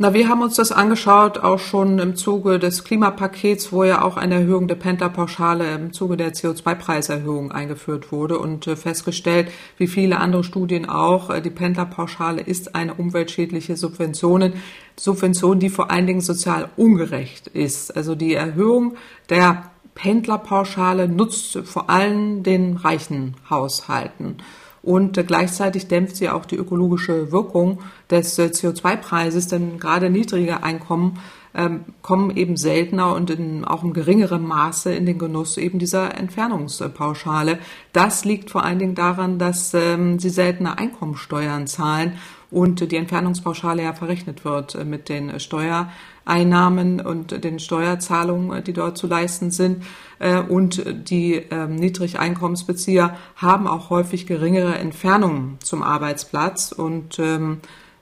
[0.00, 4.16] Na, wir haben uns das angeschaut, auch schon im Zuge des Klimapakets, wo ja auch
[4.16, 10.20] eine Erhöhung der Pendlerpauschale im Zuge der CO2-Preiserhöhung eingeführt wurde und äh, festgestellt, wie viele
[10.20, 14.52] andere Studien auch, äh, die Pendlerpauschale ist eine umweltschädliche Subvention,
[14.98, 17.96] Subvention, die vor allen Dingen sozial ungerecht ist.
[17.96, 18.96] Also die Erhöhung
[19.30, 24.36] der Pendlerpauschale nutzt vor allem den reichen Haushalten
[24.82, 27.80] und gleichzeitig dämpft sie auch die ökologische Wirkung
[28.10, 31.18] des äh, CO2-Preises, denn gerade niedrige Einkommen
[31.54, 36.16] ähm, kommen eben seltener und in, auch im geringeren Maße in den Genuss eben dieser
[36.16, 37.58] Entfernungspauschale.
[37.92, 42.14] Das liegt vor allen Dingen daran, dass ähm, sie seltener Einkommensteuern zahlen
[42.50, 48.96] und die Entfernungspauschale ja verrechnet wird äh, mit den Steuereinnahmen und den Steuerzahlungen, die dort
[48.96, 49.84] zu leisten sind.
[50.18, 57.60] Äh, und die ähm, Niedrigeinkommensbezieher haben auch häufig geringere Entfernungen zum Arbeitsplatz und ähm,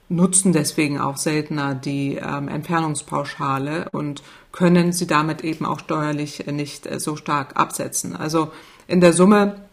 [0.09, 4.23] nutzen deswegen auch seltener die ähm, Entfernungspauschale und
[4.53, 8.15] können sie damit eben auch steuerlich nicht äh, so stark absetzen.
[8.15, 8.51] Also
[8.87, 9.66] in der Summe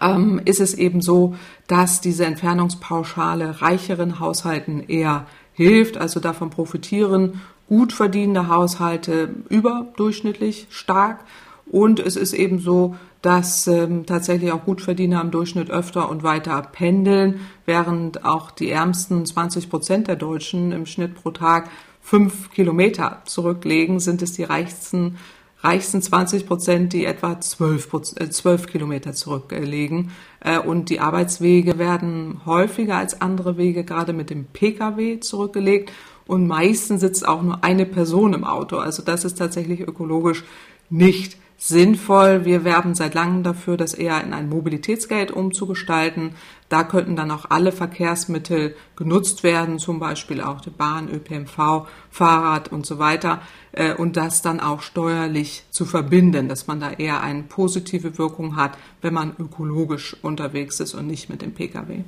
[0.00, 1.34] ähm, ist es eben so,
[1.66, 11.20] dass diese Entfernungspauschale reicheren Haushalten eher hilft, also davon profitieren gut verdienende Haushalte überdurchschnittlich stark.
[11.66, 16.60] Und es ist eben so, dass ähm, tatsächlich auch Gutverdiener im Durchschnitt öfter und weiter
[16.60, 21.70] pendeln, während auch die ärmsten 20 Prozent der Deutschen im Schnitt pro Tag
[22.02, 25.16] fünf Kilometer zurücklegen, sind es die reichsten
[25.64, 27.88] reichsten 20 Prozent, die etwa 12,
[28.30, 30.10] 12 äh, Kilometer zurücklegen.
[30.40, 35.90] Äh, und die Arbeitswege werden häufiger als andere Wege gerade mit dem Pkw zurückgelegt.
[36.26, 38.76] Und meistens sitzt auch nur eine Person im Auto.
[38.76, 40.44] Also das ist tatsächlich ökologisch
[40.90, 42.44] nicht sinnvoll.
[42.44, 46.32] Wir werben seit langem dafür, das eher in ein Mobilitätsgeld umzugestalten.
[46.68, 52.72] Da könnten dann auch alle Verkehrsmittel genutzt werden, zum Beispiel auch die Bahn, ÖPNV, Fahrrad
[52.72, 53.40] und so weiter.
[53.72, 58.56] Äh, und das dann auch steuerlich zu verbinden, dass man da eher eine positive Wirkung
[58.56, 62.04] hat, wenn man ökologisch unterwegs ist und nicht mit dem Pkw.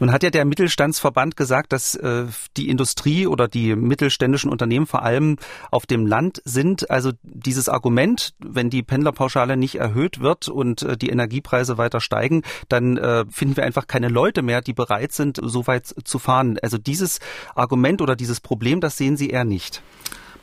[0.00, 2.24] Nun hat ja der Mittelstandsverband gesagt, dass äh,
[2.56, 5.36] die Industrie oder die mittelständischen Unternehmen vor allem
[5.70, 6.90] auf dem Land sind.
[6.90, 12.42] Also dieses Argument, wenn die Pendlerpauschale nicht erhöht wird und äh, die Energiepreise weiter steigen,
[12.68, 12.98] dann
[13.30, 16.58] finden wir einfach keine Leute mehr, die bereit sind, so weit zu fahren.
[16.60, 17.20] Also dieses
[17.54, 19.82] Argument oder dieses Problem, das sehen Sie eher nicht.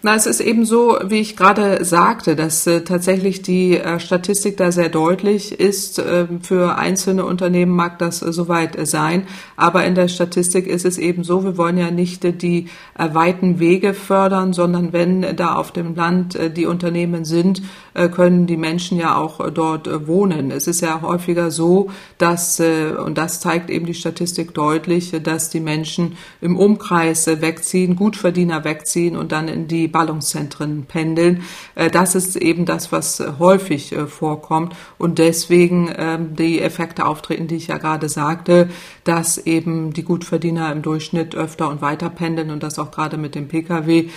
[0.04, 4.58] Na, es ist eben so, wie ich gerade sagte, dass äh, tatsächlich die äh, Statistik
[4.58, 6.00] da sehr deutlich ist.
[6.00, 9.28] Äh, für einzelne Unternehmen mag das äh, soweit sein,
[9.58, 12.66] aber in der Statistik ist es eben so, wir wollen ja nicht äh, die
[12.98, 17.62] äh, weiten Wege fördern, sondern wenn da auf dem Land die Unternehmen sind,
[17.94, 20.50] können die Menschen ja auch dort wohnen.
[20.50, 25.60] Es ist ja häufiger so, dass, und das zeigt eben die Statistik deutlich, dass die
[25.60, 31.44] Menschen im Umkreis wegziehen, Gutverdiener wegziehen und dann in die Ballungszentren pendeln.
[31.92, 37.68] Das ist eben das, was häufig vorkommt und deswegen ähm, die Effekte auftreten, die ich
[37.68, 38.70] ja gerade sagte,
[39.04, 43.36] dass eben die Gutverdiener im Durchschnitt öfter und weiter pendeln und das auch gerade mit
[43.36, 44.10] dem Pkw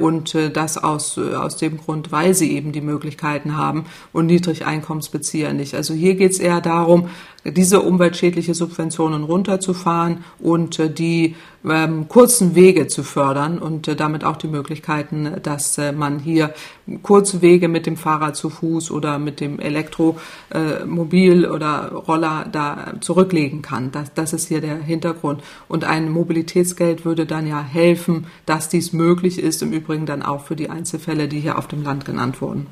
[0.00, 5.74] und das aus, aus dem Grund, weil sie eben die Möglichkeiten haben und Niedrigeinkommensbezieher nicht.
[5.74, 7.08] Also hier geht es eher darum,
[7.44, 14.24] diese umweltschädliche Subventionen runterzufahren und äh, die ähm, kurzen Wege zu fördern und äh, damit
[14.24, 16.54] auch die Möglichkeiten, dass äh, man hier
[17.02, 22.94] kurze Wege mit dem Fahrrad zu Fuß oder mit dem Elektromobil äh, oder Roller da
[23.00, 23.92] zurücklegen kann.
[23.92, 25.42] Das, das ist hier der Hintergrund.
[25.68, 30.44] Und ein Mobilitätsgeld würde dann ja helfen, dass dies möglich ist, im Übrigen dann auch
[30.44, 32.66] für die Einzelfälle, die hier auf dem Land genannt wurden.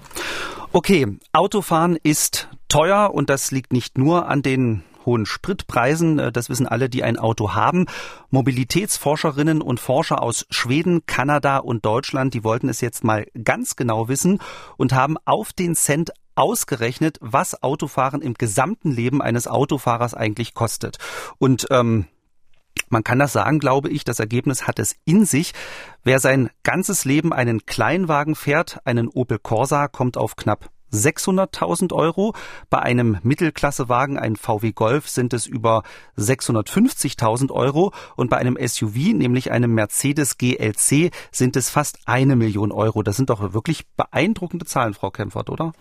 [0.74, 6.18] Okay, Autofahren ist teuer und das liegt nicht nur an den hohen Spritpreisen.
[6.18, 7.86] Äh, das wissen alle, die ein Auto haben.
[8.30, 14.08] Mobilitätsforscherinnen und Forscher aus Schweden, Kanada und Deutschland, die wollten es jetzt mal ganz genau
[14.08, 14.40] wissen
[14.78, 20.96] und haben auf den Cent ausgerechnet, was Autofahren im gesamten Leben eines Autofahrers eigentlich kostet.
[21.36, 22.06] Und ähm,
[22.88, 25.52] man kann das sagen, glaube ich, das Ergebnis hat es in sich.
[26.04, 32.34] Wer sein ganzes Leben einen Kleinwagen fährt, einen Opel Corsa, kommt auf knapp 600.000 Euro.
[32.70, 35.82] Bei einem Mittelklassewagen, ein VW Golf, sind es über
[36.18, 37.92] 650.000 Euro.
[38.16, 43.02] Und bei einem SUV, nämlich einem Mercedes GLC, sind es fast eine Million Euro.
[43.02, 45.72] Das sind doch wirklich beeindruckende Zahlen, Frau Kempfert, oder?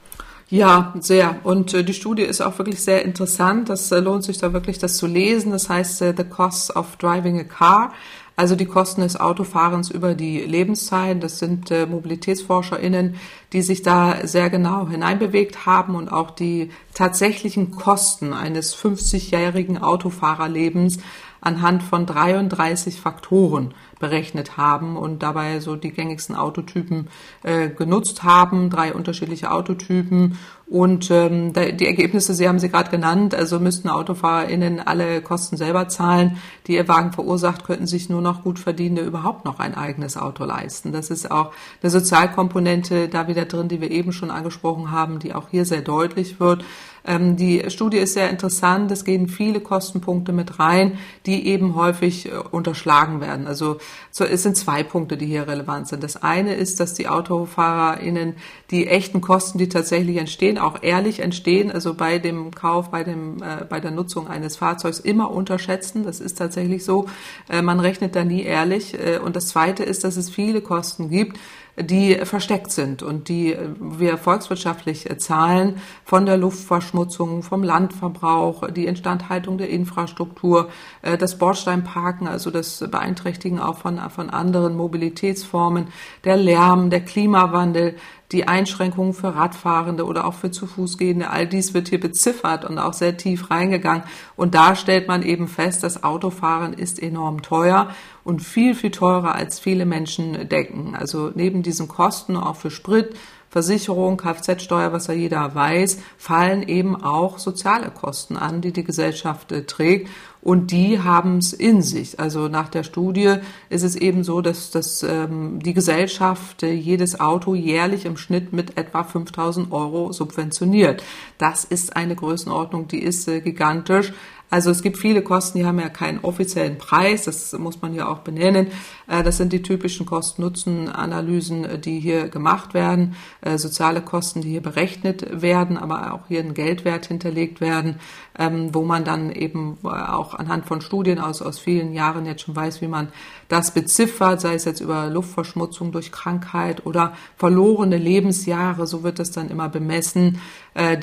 [0.52, 1.38] Ja, sehr.
[1.44, 3.70] Und äh, die Studie ist auch wirklich sehr interessant.
[3.70, 5.54] Das äh, lohnt sich da wirklich, das zu lesen.
[5.54, 7.94] Das heißt, äh, The Cost of Driving a Car.
[8.36, 11.22] Also die Kosten des Autofahrens über die Lebenszeit.
[11.22, 13.16] Das sind äh, MobilitätsforscherInnen,
[13.54, 21.00] die sich da sehr genau hineinbewegt haben und auch die tatsächlichen Kosten eines 50-jährigen Autofahrerlebens
[21.42, 27.10] anhand von 33 Faktoren berechnet haben und dabei so die gängigsten Autotypen
[27.44, 30.38] äh, genutzt haben, drei unterschiedliche Autotypen.
[30.72, 35.90] Und ähm, die Ergebnisse, Sie haben sie gerade genannt, also müssten AutofahrerInnen alle Kosten selber
[35.90, 40.16] zahlen, die ihr Wagen verursacht, könnten sich nur noch gut verdienende überhaupt noch ein eigenes
[40.16, 40.94] Auto leisten.
[40.94, 41.52] Das ist auch
[41.84, 45.82] eine Sozialkomponente da wieder drin, die wir eben schon angesprochen haben, die auch hier sehr
[45.82, 46.64] deutlich wird.
[47.06, 48.92] Ähm, die Studie ist sehr interessant.
[48.92, 53.48] Es gehen viele Kostenpunkte mit rein, die eben häufig äh, unterschlagen werden.
[53.48, 53.78] Also
[54.12, 56.04] so, es sind zwei Punkte, die hier relevant sind.
[56.04, 58.36] Das eine ist, dass die AutofahrerInnen
[58.70, 63.42] die echten Kosten, die tatsächlich entstehen, auch ehrlich entstehen, also bei dem Kauf, bei dem,
[63.42, 66.04] äh, bei der Nutzung eines Fahrzeugs immer unterschätzen.
[66.04, 67.08] Das ist tatsächlich so.
[67.50, 68.94] Äh, man rechnet da nie ehrlich.
[68.94, 71.38] Äh, und das zweite ist, dass es viele Kosten gibt,
[71.78, 79.58] die versteckt sind und die wir volkswirtschaftlich zahlen von der Luftverschmutzung, vom Landverbrauch, die Instandhaltung
[79.58, 80.70] der Infrastruktur,
[81.02, 85.88] äh, das Bordsteinparken, also das Beeinträchtigen auch von, von anderen Mobilitätsformen,
[86.24, 87.96] der Lärm, der Klimawandel,
[88.32, 92.80] die Einschränkungen für Radfahrende oder auch für zu Fußgehende, all dies wird hier beziffert und
[92.80, 94.04] auch sehr tief reingegangen.
[94.36, 97.90] Und da stellt man eben fest, das Autofahren ist enorm teuer
[98.24, 100.96] und viel, viel teurer als viele Menschen denken.
[100.96, 103.16] Also neben diesen Kosten auch für Sprit,
[103.52, 109.52] Versicherung, Kfz-Steuer, was ja jeder weiß, fallen eben auch soziale Kosten an, die die Gesellschaft
[109.52, 110.10] äh, trägt.
[110.42, 112.20] Und die haben es in sich.
[112.20, 113.36] Also nach der Studie
[113.70, 118.52] ist es eben so, dass, dass ähm, die Gesellschaft äh, jedes Auto jährlich im Schnitt
[118.52, 121.04] mit etwa 5000 Euro subventioniert.
[121.38, 124.14] Das ist eine Größenordnung, die ist äh, gigantisch.
[124.52, 128.10] Also es gibt viele Kosten, die haben ja keinen offiziellen Preis, das muss man ja
[128.10, 128.68] auch benennen.
[129.08, 134.50] Äh, das sind die typischen Kosten-Nutzen-Analysen, äh, die hier gemacht werden, äh, soziale Kosten, die
[134.50, 138.02] hier berechnet werden, aber auch hier ein Geldwert hinterlegt werden,
[138.38, 142.56] ähm, wo man dann eben auch anhand von Studien aus, aus vielen Jahren jetzt schon
[142.56, 143.10] weiß, wie man
[143.50, 149.32] das beziffert, sei es jetzt über Luftverschmutzung durch Krankheit oder verlorene Lebensjahre, so wird das
[149.32, 150.40] dann immer bemessen,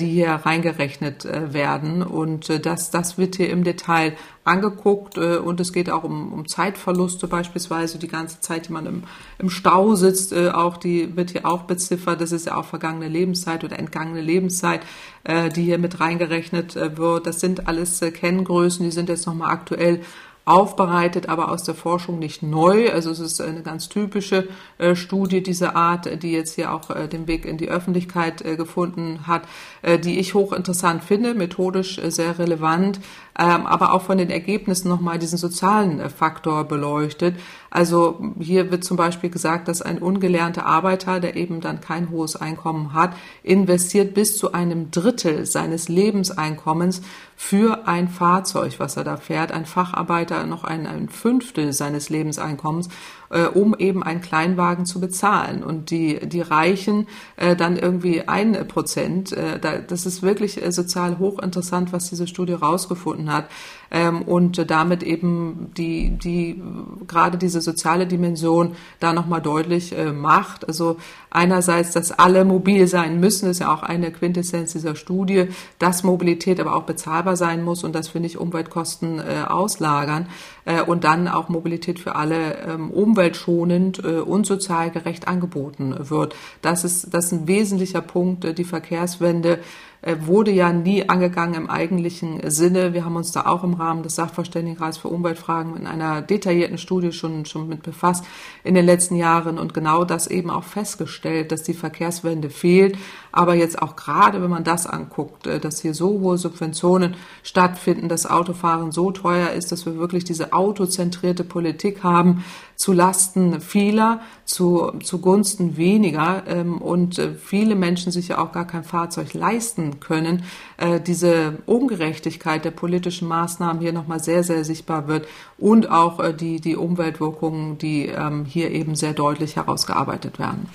[0.01, 2.03] die hier reingerechnet werden.
[2.03, 4.17] Und das, das wird hier im Detail
[4.49, 8.87] angeguckt äh, und es geht auch um, um Zeitverluste beispielsweise, die ganze Zeit, die man
[8.87, 9.03] im,
[9.39, 12.21] im Stau sitzt, äh, auch die wird hier auch beziffert.
[12.21, 14.81] Das ist ja auch vergangene Lebenszeit oder entgangene Lebenszeit,
[15.25, 17.27] äh, die hier mit reingerechnet äh, wird.
[17.27, 20.01] Das sind alles äh, Kenngrößen, die sind jetzt nochmal aktuell
[20.49, 22.91] aufbereitet, aber aus der Forschung nicht neu.
[22.91, 27.07] Also es ist eine ganz typische äh, Studie dieser Art, die jetzt hier auch äh,
[27.07, 29.43] den Weg in die Öffentlichkeit äh, gefunden hat,
[29.83, 32.99] äh, die ich hochinteressant finde, methodisch sehr relevant,
[33.39, 37.37] ähm, aber auch von den Ergebnissen nochmal diesen sozialen äh, Faktor beleuchtet.
[37.71, 42.35] Also hier wird zum Beispiel gesagt, dass ein ungelernter Arbeiter, der eben dann kein hohes
[42.35, 47.03] Einkommen hat, investiert bis zu einem Drittel seines Lebenseinkommens
[47.37, 49.53] für ein Fahrzeug, was er da fährt.
[49.53, 52.89] Ein Facharbeiter noch ein, ein Fünftel seines Lebenseinkommens.
[53.31, 55.63] Äh, um eben einen Kleinwagen zu bezahlen.
[55.63, 59.33] Und die, die Reichen äh, dann irgendwie ein Prozent.
[59.33, 63.49] Äh, da, das ist wirklich äh, sozial hochinteressant, was diese Studie rausgefunden hat.
[63.91, 66.63] Ähm, und damit eben die, die,
[67.07, 70.67] gerade diese soziale Dimension da nochmal deutlich äh, macht.
[70.67, 70.97] Also
[71.31, 76.61] einerseits, dass alle mobil sein müssen, ist ja auch eine Quintessenz dieser Studie, dass Mobilität
[76.61, 80.29] aber auch bezahlbar sein muss und dass wir nicht Umweltkosten äh, auslagern
[80.65, 86.35] äh, und dann auch Mobilität für alle ähm, umweltschonend äh, und sozial gerecht angeboten wird.
[86.63, 89.61] Das ist, das ist ein wesentlicher Punkt, äh, die Verkehrswende
[90.03, 92.95] wurde ja nie angegangen im eigentlichen Sinne.
[92.95, 97.13] Wir haben uns da auch im Rahmen des Sachverständigenrats für Umweltfragen in einer detaillierten Studie
[97.13, 98.25] schon, schon mit befasst
[98.63, 102.97] in den letzten Jahren und genau das eben auch festgestellt, dass die Verkehrswende fehlt.
[103.39, 107.15] Aber jetzt auch gerade, wenn man das anguckt, äh, dass hier so hohe Subventionen
[107.45, 112.43] stattfinden, dass Autofahren so teuer ist, dass wir wirklich diese autozentrierte Politik haben,
[112.75, 118.67] zu Lasten vieler, zu, zugunsten weniger ähm, und äh, viele Menschen sich ja auch gar
[118.67, 120.43] kein Fahrzeug leisten können,
[120.79, 125.27] äh, diese Ungerechtigkeit der politischen Maßnahmen hier nochmal sehr, sehr sichtbar wird
[125.59, 130.69] und auch äh, die, die Umweltwirkungen, die ähm, hier eben sehr deutlich herausgearbeitet werden.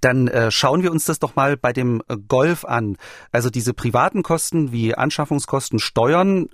[0.00, 2.96] Dann äh, schauen wir uns das doch mal bei dem Golf an.
[3.30, 6.48] Also diese privaten Kosten wie Anschaffungskosten, Steuern,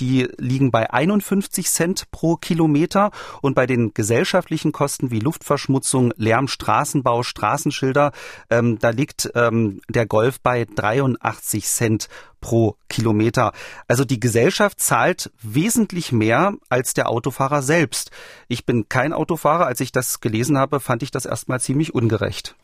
[0.00, 3.10] die liegen bei 51 Cent pro Kilometer
[3.40, 8.12] und bei den gesellschaftlichen Kosten wie Luftverschmutzung, Lärm, Straßenbau, Straßenschilder,
[8.50, 12.08] ähm, da liegt ähm, der Golf bei 83 Cent
[12.40, 13.52] pro Kilometer.
[13.88, 18.10] Also die Gesellschaft zahlt wesentlich mehr als der Autofahrer selbst.
[18.48, 19.66] Ich bin kein Autofahrer.
[19.66, 22.54] Als ich das gelesen habe, fand ich das erstmal ziemlich ungerecht.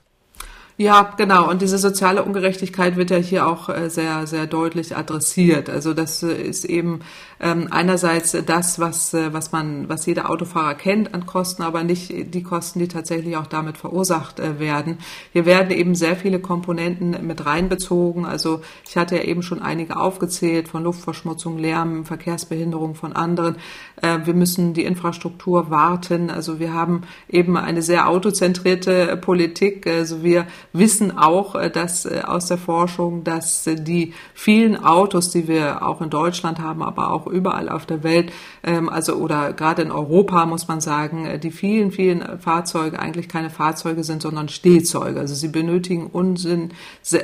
[0.78, 1.50] Ja, genau.
[1.50, 5.68] Und diese soziale Ungerechtigkeit wird ja hier auch äh, sehr, sehr deutlich adressiert.
[5.68, 7.00] Also das äh, ist eben
[7.42, 12.34] ähm, einerseits das, was, äh, was man, was jeder Autofahrer kennt an Kosten, aber nicht
[12.34, 14.98] die Kosten, die tatsächlich auch damit verursacht werden.
[15.32, 18.24] Hier werden eben sehr viele Komponenten mit reinbezogen.
[18.24, 23.56] Also ich hatte ja eben schon einige aufgezählt von Luftverschmutzung, Lärm, Verkehrsbehinderung von anderen.
[24.00, 26.30] Wir müssen die Infrastruktur warten.
[26.30, 29.86] Also wir haben eben eine sehr autozentrierte Politik.
[29.86, 35.30] Also wir wissen auch, äh, dass äh, aus der Forschung, dass äh, die vielen Autos,
[35.30, 39.52] die wir auch in Deutschland haben, aber auch überall auf der Welt, ähm, also oder
[39.52, 44.48] gerade in Europa muss man sagen, die vielen, vielen Fahrzeuge eigentlich keine Fahrzeuge sind, sondern
[44.48, 45.18] Stehzeuge.
[45.18, 46.70] Also sie benötigen Unsinn,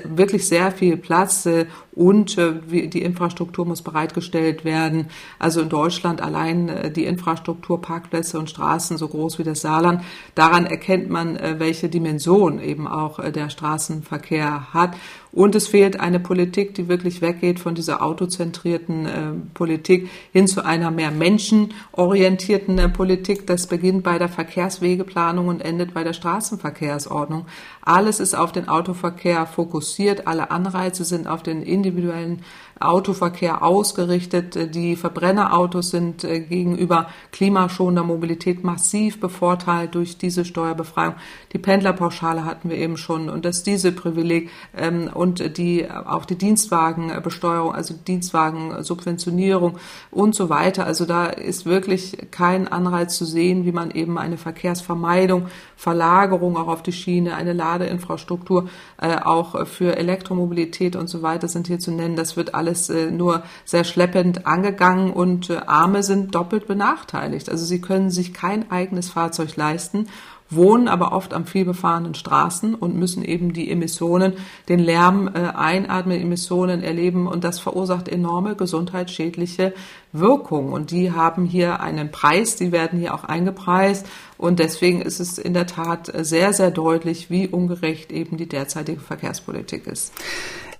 [0.04, 1.48] wirklich sehr viel Platz
[1.92, 5.09] und die Infrastruktur muss bereitgestellt werden.
[5.38, 10.02] Also in Deutschland allein die Infrastruktur, Parkplätze und Straßen so groß wie das Saarland.
[10.34, 14.96] Daran erkennt man, welche Dimension eben auch der Straßenverkehr hat.
[15.33, 20.64] Und es fehlt eine Politik, die wirklich weggeht von dieser autozentrierten äh, Politik hin zu
[20.64, 23.47] einer mehr menschenorientierten äh, Politik.
[23.47, 27.47] Das beginnt bei der Verkehrswegeplanung und endet bei der Straßenverkehrsordnung.
[27.83, 30.26] Alles ist auf den Autoverkehr fokussiert.
[30.26, 32.43] Alle Anreize sind auf den individuellen
[32.81, 34.74] Autoverkehr ausgerichtet.
[34.74, 41.14] Die Verbrennerautos sind äh, gegenüber klimaschonender Mobilität massiv bevorteilt durch diese Steuerbefreiung.
[41.53, 46.37] Die Pendlerpauschale hatten wir eben schon und dass diese Privileg ähm, und die auch die
[46.37, 49.79] Dienstwagenbesteuerung, also Dienstwagensubventionierung
[50.11, 50.87] und so weiter.
[50.87, 56.68] Also da ist wirklich kein Anreiz zu sehen, wie man eben eine Verkehrsvermeidung, Verlagerung auch
[56.68, 58.68] auf die Schiene, eine Ladeinfrastruktur
[59.01, 62.16] äh, auch für Elektromobilität und so weiter sind hier zu nennen.
[62.16, 67.51] Das wird alles alles äh, nur sehr schleppend angegangen und äh, Arme sind doppelt benachteiligt.
[67.51, 70.07] Also sie können sich kein eigenes Fahrzeug leisten
[70.51, 74.35] wohnen aber oft an vielbefahrenen Straßen und müssen eben die Emissionen,
[74.69, 79.75] den Lärm äh, einatmen, Emissionen erleben und das verursacht enorme gesundheitsschädliche
[80.12, 84.07] Wirkungen und die haben hier einen Preis, die werden hier auch eingepreist
[84.39, 89.01] und deswegen ist es in der Tat sehr, sehr deutlich, wie ungerecht eben die derzeitige
[89.01, 90.12] Verkehrspolitik ist.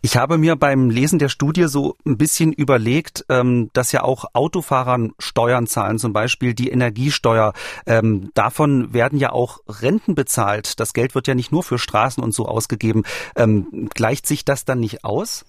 [0.01, 4.27] Ich habe mir beim Lesen der Studie so ein bisschen überlegt, ähm, dass ja auch
[4.33, 7.53] Autofahrern Steuern zahlen, zum Beispiel die Energiesteuer.
[7.87, 10.79] Ähm, davon werden ja auch Renten bezahlt.
[10.79, 13.03] Das Geld wird ja nicht nur für Straßen und so ausgegeben.
[13.37, 15.45] Ähm, gleicht sich das dann nicht aus?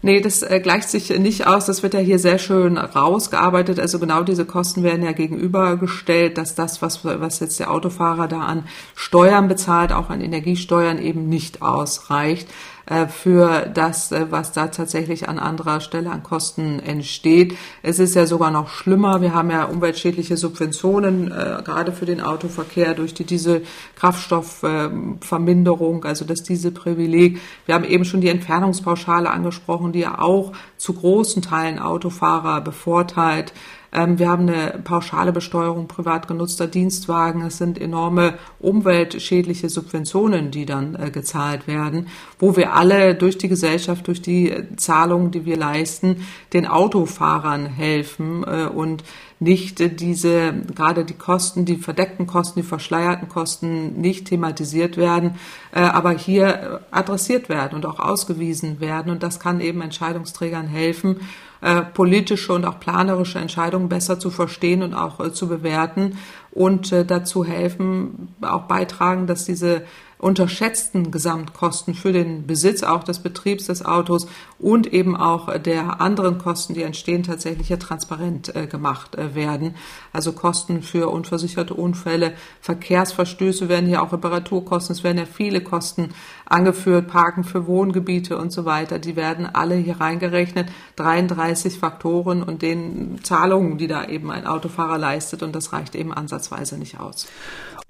[0.00, 1.66] Nee, das äh, gleicht sich nicht aus.
[1.66, 3.80] Das wird ja hier sehr schön rausgearbeitet.
[3.80, 8.42] Also genau diese Kosten werden ja gegenübergestellt, dass das, was, was jetzt der Autofahrer da
[8.42, 12.48] an Steuern bezahlt, auch an Energiesteuern eben nicht ausreicht.
[12.88, 17.54] Äh, für das, äh, was da tatsächlich an anderer Stelle an Kosten entsteht.
[17.82, 19.20] Es ist ja sogar noch schlimmer.
[19.20, 26.44] Wir haben ja umweltschädliche Subventionen, äh, gerade für den Autoverkehr durch die Dieselkraftstoffverminderung, also das
[26.44, 27.38] Dieselprivileg.
[27.66, 33.52] Wir haben eben schon die Entfernungspauschale angesprochen, die ja auch zu großen Teilen Autofahrer bevorteilt.
[33.92, 37.42] Ähm, wir haben eine pauschale Besteuerung privat genutzter Dienstwagen.
[37.42, 42.08] Es sind enorme umweltschädliche Subventionen, die dann äh, gezahlt werden,
[42.38, 48.44] wo wir alle durch die Gesellschaft, durch die Zahlungen, die wir leisten, den Autofahrern helfen
[48.44, 49.04] äh, und
[49.40, 55.36] nicht diese, gerade die Kosten, die verdeckten Kosten, die verschleierten Kosten nicht thematisiert werden,
[55.72, 59.12] äh, aber hier adressiert werden und auch ausgewiesen werden.
[59.12, 61.20] Und das kann eben Entscheidungsträgern helfen,
[61.60, 66.18] äh, politische und auch planerische Entscheidungen besser zu verstehen und auch äh, zu bewerten
[66.50, 69.82] und dazu helfen, auch beitragen, dass diese
[70.18, 74.26] unterschätzten Gesamtkosten für den Besitz auch des Betriebs des Autos
[74.58, 79.76] und eben auch der anderen Kosten, die entstehen, tatsächlich hier transparent äh, gemacht äh, werden.
[80.12, 86.10] Also Kosten für unversicherte Unfälle, Verkehrsverstöße werden hier auch Reparaturkosten, es werden ja viele Kosten
[86.46, 88.98] angeführt, Parken für Wohngebiete und so weiter.
[88.98, 90.68] Die werden alle hier reingerechnet.
[90.96, 96.12] 33 Faktoren und den Zahlungen, die da eben ein Autofahrer leistet und das reicht eben
[96.12, 97.26] ansatzweise nicht aus.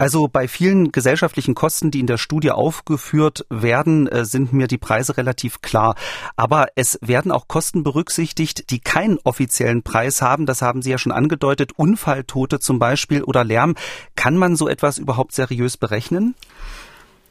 [0.01, 4.77] Also bei vielen gesellschaftlichen Kosten, die in der Studie aufgeführt werden, äh, sind mir die
[4.77, 5.95] Preise relativ klar.
[6.37, 10.45] Aber es werden auch Kosten berücksichtigt, die keinen offiziellen Preis haben.
[10.45, 11.73] Das haben Sie ja schon angedeutet.
[11.75, 13.75] Unfalltote zum Beispiel oder Lärm.
[14.15, 16.33] Kann man so etwas überhaupt seriös berechnen?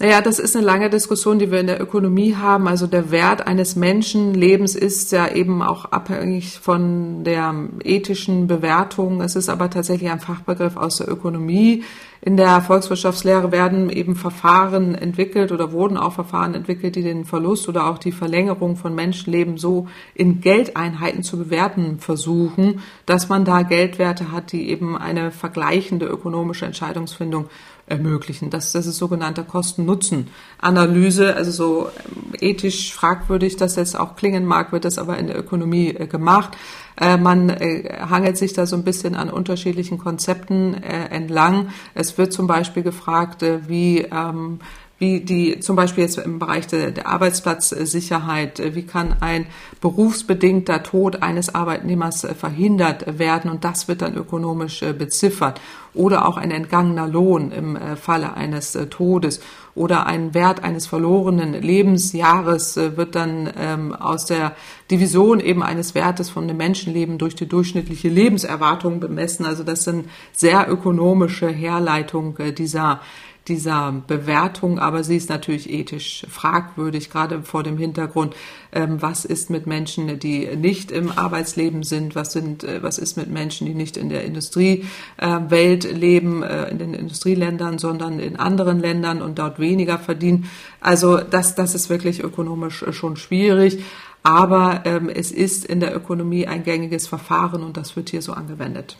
[0.01, 2.68] Naja, das ist eine lange Diskussion, die wir in der Ökonomie haben.
[2.68, 9.20] Also der Wert eines Menschenlebens ist ja eben auch abhängig von der ethischen Bewertung.
[9.22, 11.82] Es ist aber tatsächlich ein Fachbegriff aus der Ökonomie.
[12.20, 17.68] In der Volkswirtschaftslehre werden eben Verfahren entwickelt oder wurden auch Verfahren entwickelt, die den Verlust
[17.68, 23.62] oder auch die Verlängerung von Menschenleben so in Geldeinheiten zu bewerten versuchen, dass man da
[23.62, 27.46] Geldwerte hat, die eben eine vergleichende ökonomische Entscheidungsfindung
[27.89, 28.51] ermöglichen.
[28.51, 34.72] Das, das ist sogenannte Kosten-Nutzen-Analyse, also so ähm, ethisch fragwürdig, dass jetzt auch klingen mag,
[34.72, 36.57] wird das aber in der Ökonomie äh, gemacht.
[37.01, 41.68] Äh, man äh, hangelt sich da so ein bisschen an unterschiedlichen Konzepten entlang.
[41.95, 44.61] Es wird zum Beispiel gefragt, wie ähm,
[44.99, 49.46] wie die zum Beispiel jetzt im Bereich der, der Arbeitsplatzsicherheit, wie kann ein
[49.80, 53.51] berufsbedingter Tod eines Arbeitnehmers verhindert werden?
[53.51, 55.61] Und das wird dann ökonomisch beziffert.
[55.94, 59.40] Oder auch ein entgangener Lohn im äh, Falle eines äh, Todes.
[59.74, 64.53] Oder ein Wert eines verlorenen Lebensjahres äh, wird dann ähm, aus der
[64.90, 69.46] Division eben eines Wertes von einem Menschenleben durch die durchschnittliche Lebenserwartung bemessen.
[69.46, 73.01] Also das sind sehr ökonomische Herleitungen dieser
[73.49, 78.34] dieser Bewertung, aber sie ist natürlich ethisch fragwürdig, gerade vor dem Hintergrund,
[78.72, 83.16] ähm, was ist mit Menschen, die nicht im Arbeitsleben sind, was sind, äh, was ist
[83.16, 88.80] mit Menschen, die nicht in der Industriewelt leben, äh, in den Industrieländern, sondern in anderen
[88.80, 90.49] Ländern und dort weniger verdienen.
[90.80, 93.78] Also das, das ist wirklich ökonomisch schon schwierig.
[94.22, 98.32] Aber ähm, es ist in der Ökonomie ein gängiges Verfahren und das wird hier so
[98.32, 98.96] angewendet.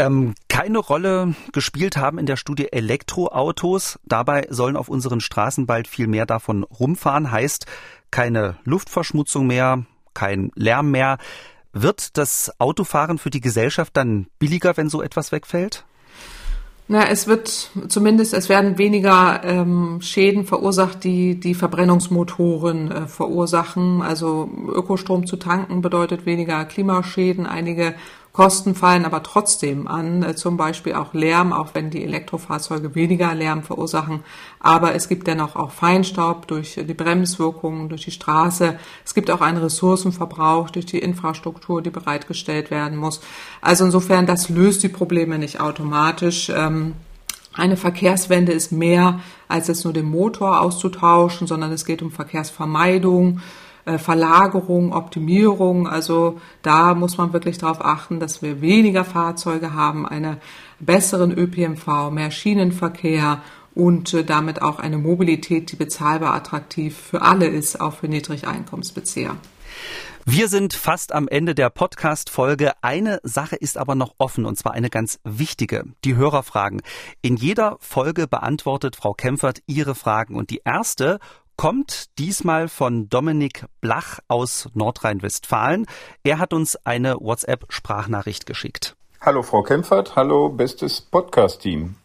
[0.00, 3.98] Ähm, keine Rolle gespielt haben in der Studie Elektroautos.
[4.06, 7.30] Dabei sollen auf unseren Straßen bald viel mehr davon rumfahren.
[7.30, 7.66] Heißt
[8.10, 9.84] keine Luftverschmutzung mehr,
[10.14, 11.18] kein Lärm mehr.
[11.74, 15.84] Wird das Autofahren für die Gesellschaft dann billiger, wenn so etwas wegfällt?
[16.88, 24.00] Na, es wird zumindest, es werden weniger ähm, Schäden verursacht, die die Verbrennungsmotoren äh, verursachen.
[24.00, 27.46] Also Ökostrom zu tanken bedeutet weniger Klimaschäden.
[27.46, 27.94] Einige
[28.32, 33.34] Kosten fallen aber trotzdem an, äh, zum Beispiel auch Lärm, auch wenn die Elektrofahrzeuge weniger
[33.34, 34.20] Lärm verursachen.
[34.60, 38.78] Aber es gibt dennoch auch Feinstaub durch die Bremswirkungen, durch die Straße.
[39.04, 43.20] Es gibt auch einen Ressourcenverbrauch durch die Infrastruktur, die bereitgestellt werden muss.
[43.60, 46.52] Also insofern, das löst die Probleme nicht automatisch.
[46.54, 46.94] Ähm,
[47.52, 53.40] eine Verkehrswende ist mehr als jetzt nur den Motor auszutauschen, sondern es geht um Verkehrsvermeidung,
[53.98, 55.88] Verlagerung, Optimierung.
[55.88, 60.36] Also da muss man wirklich darauf achten, dass wir weniger Fahrzeuge haben, einen
[60.78, 63.42] besseren ÖPNV, mehr Schienenverkehr
[63.74, 69.36] und äh, damit auch eine Mobilität, die bezahlbar attraktiv für alle ist, auch für Niedrigeinkommensbezieher.
[70.26, 72.72] Wir sind fast am Ende der Podcast-Folge.
[72.82, 75.84] Eine Sache ist aber noch offen, und zwar eine ganz wichtige.
[76.04, 76.82] Die Hörerfragen.
[77.22, 80.36] In jeder Folge beantwortet Frau Kempfert Ihre Fragen.
[80.36, 81.20] Und die erste
[81.60, 85.84] kommt diesmal von Dominik Blach aus Nordrhein-Westfalen.
[86.24, 88.96] Er hat uns eine WhatsApp-Sprachnachricht geschickt.
[89.20, 91.96] Hallo Frau Kempfert, hallo bestes Podcast-Team.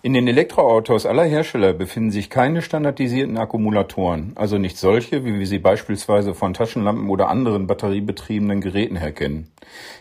[0.00, 5.46] In den Elektroautos aller Hersteller befinden sich keine standardisierten Akkumulatoren, also nicht solche, wie wir
[5.46, 9.52] sie beispielsweise von Taschenlampen oder anderen batteriebetriebenen Geräten her kennen.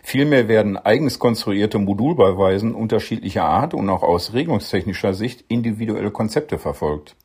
[0.02, 7.18] Vielmehr werden eigens konstruierte Modulbauweisen unterschiedlicher Art und auch aus regelungstechnischer Sicht individuelle Konzepte verfolgt.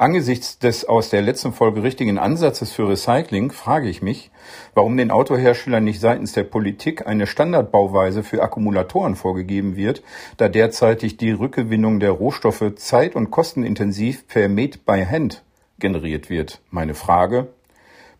[0.00, 4.30] Angesichts des aus der letzten Folge richtigen Ansatzes für Recycling frage ich mich,
[4.72, 10.02] warum den Autoherstellern nicht seitens der Politik eine Standardbauweise für Akkumulatoren vorgegeben wird,
[10.38, 15.42] da derzeitig die Rückgewinnung der Rohstoffe zeit- und kostenintensiv per Made by Hand
[15.78, 16.62] generiert wird.
[16.70, 17.48] Meine Frage,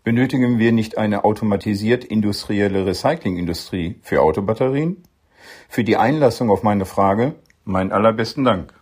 [0.05, 5.03] benötigen wir nicht eine automatisiert industrielle Recyclingindustrie für Autobatterien?
[5.71, 8.80] Für die Einlassung auf meine Frage, meinen allerbesten Dank.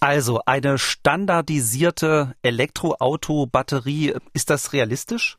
[0.00, 5.36] Also eine standardisierte Elektroauto-Batterie, ist das realistisch?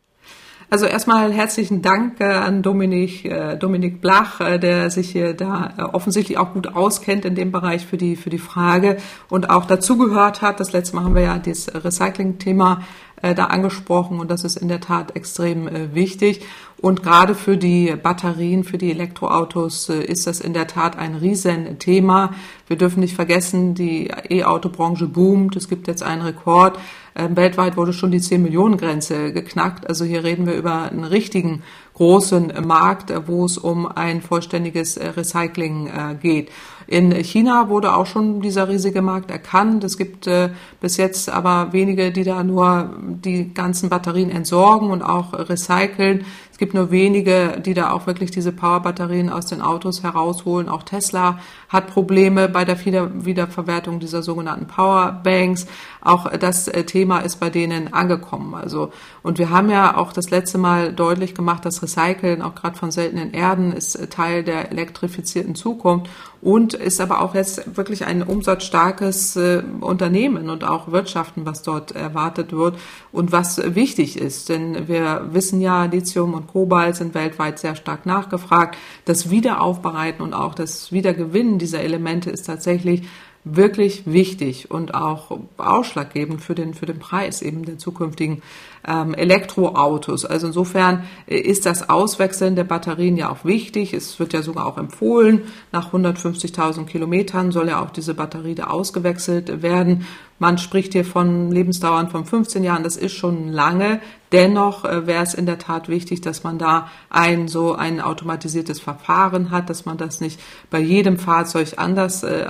[0.70, 5.90] Also erstmal herzlichen Dank äh, an Dominik, äh, Dominik Blach, äh, der sich hier da
[5.92, 8.96] offensichtlich auch gut auskennt in dem Bereich für die, für die Frage
[9.28, 10.62] und auch dazugehört hat.
[10.62, 12.84] Das letzte Mal haben wir ja das Recycling-Thema
[13.22, 16.42] äh, da angesprochen und das ist in der Tat extrem äh, wichtig.
[16.78, 21.14] Und gerade für die Batterien, für die Elektroautos äh, ist das in der Tat ein
[21.16, 22.34] Riesenthema.
[22.68, 25.56] Wir dürfen nicht vergessen, die E-Auto-Branche boomt.
[25.56, 26.80] Es gibt jetzt einen Rekord.
[27.16, 29.88] Ähm, weltweit wurde schon die 10 Millionen Grenze geknackt.
[29.88, 31.62] Also hier reden wir über einen richtigen
[31.94, 36.50] großen Markt, wo es um ein vollständiges Recycling geht.
[36.92, 39.86] In China wurde auch schon dieser riesige Markt erkannt.
[39.86, 40.50] Es gibt äh,
[40.82, 46.26] bis jetzt aber wenige, die da nur die ganzen Batterien entsorgen und auch recyceln.
[46.52, 50.68] Es gibt nur wenige, die da auch wirklich diese Powerbatterien aus den Autos herausholen.
[50.68, 51.40] Auch Tesla
[51.70, 55.68] hat Probleme bei der Wiederverwertung dieser sogenannten Powerbanks.
[56.02, 58.54] Auch das äh, Thema ist bei denen angekommen.
[58.54, 58.92] Also,
[59.24, 62.92] und wir haben ja auch das letzte Mal deutlich gemacht, dass Recyceln auch gerade von
[62.92, 66.10] seltenen Erden ist äh, Teil der elektrifizierten Zukunft
[66.42, 71.92] und ist aber auch jetzt wirklich ein umsatzstarkes äh, Unternehmen und auch Wirtschaften, was dort
[71.92, 72.78] erwartet wird
[73.12, 74.50] und was wichtig ist.
[74.50, 78.78] Denn wir wissen ja, Lithium und Kobalt sind weltweit sehr stark nachgefragt.
[79.06, 83.04] Das Wiederaufbereiten und auch das Wiedergewinnen dieser Elemente ist tatsächlich
[83.44, 88.42] wirklich wichtig und auch ausschlaggebend für den, für den Preis eben der zukünftigen
[88.88, 90.26] ähm, Elektroautos.
[90.26, 93.94] Also insofern äh, ist das Auswechseln der Batterien ja auch wichtig.
[93.94, 98.66] Es wird ja sogar auch empfohlen, nach 150.000 Kilometern soll ja auch diese Batterie da
[98.66, 100.06] ausgewechselt werden.
[100.42, 104.02] Man spricht hier von Lebensdauern von 15 Jahren, das ist schon lange.
[104.32, 108.80] Dennoch äh, wäre es in der Tat wichtig, dass man da ein so ein automatisiertes
[108.80, 110.40] Verfahren hat, dass man das nicht
[110.72, 112.48] bei jedem Fahrzeug anders äh,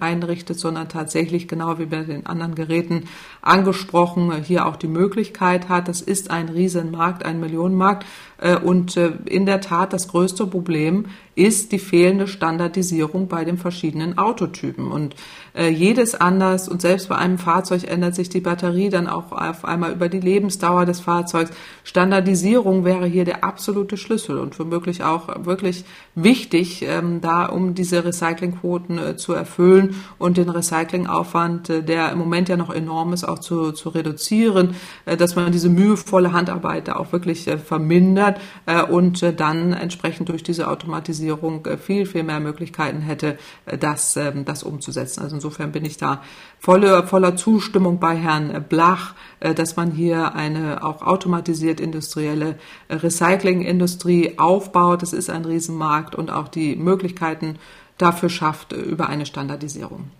[0.00, 3.08] einrichtet, sondern tatsächlich genau wie bei den anderen Geräten
[3.42, 5.73] angesprochen hier auch die Möglichkeit hat.
[5.80, 8.06] Das ist ein Riesenmarkt, ein Millionenmarkt.
[8.38, 13.58] Äh, und äh, in der Tat das größte Problem ist die fehlende Standardisierung bei den
[13.58, 14.90] verschiedenen Autotypen.
[14.90, 15.14] Und
[15.54, 19.64] äh, jedes anders und selbst bei einem Fahrzeug ändert sich die Batterie dann auch auf
[19.64, 21.50] einmal über die Lebensdauer des Fahrzeugs.
[21.84, 28.04] Standardisierung wäre hier der absolute Schlüssel und womöglich auch wirklich wichtig, ähm, da um diese
[28.04, 33.72] Recyclingquoten zu erfüllen und den Recyclingaufwand, der im Moment ja noch enorm ist, auch zu,
[33.72, 34.74] zu reduzieren,
[35.04, 40.28] dass man diese mühevolle Handarbeit da auch wirklich vermindert verändert äh, und äh, dann entsprechend
[40.28, 43.38] durch diese Automatisierung äh, viel, viel mehr Möglichkeiten hätte,
[43.78, 45.22] das, ähm, das umzusetzen.
[45.22, 46.22] Also insofern bin ich da
[46.58, 52.56] voller, voller Zustimmung bei Herrn Blach, dass man hier eine auch automatisiert industrielle
[52.88, 55.02] Recyclingindustrie aufbaut.
[55.02, 57.58] Das ist ein Riesenmarkt und auch die Möglichkeiten
[57.98, 60.10] dafür schafft über eine Standardisierung.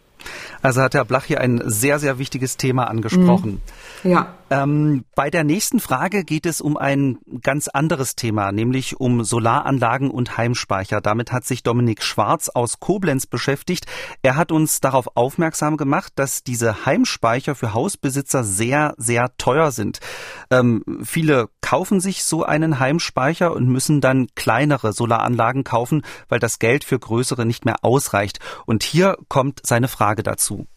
[0.62, 3.60] Also hat Herr Blach hier ein sehr, sehr wichtiges Thema angesprochen.
[4.02, 4.10] Mhm.
[4.10, 4.34] Ja.
[4.54, 10.12] Ähm, bei der nächsten Frage geht es um ein ganz anderes Thema, nämlich um Solaranlagen
[10.12, 11.00] und Heimspeicher.
[11.00, 13.86] Damit hat sich Dominik Schwarz aus Koblenz beschäftigt.
[14.22, 19.98] Er hat uns darauf aufmerksam gemacht, dass diese Heimspeicher für Hausbesitzer sehr, sehr teuer sind.
[20.52, 26.60] Ähm, viele kaufen sich so einen Heimspeicher und müssen dann kleinere Solaranlagen kaufen, weil das
[26.60, 28.38] Geld für größere nicht mehr ausreicht.
[28.66, 30.68] Und hier kommt seine Frage dazu.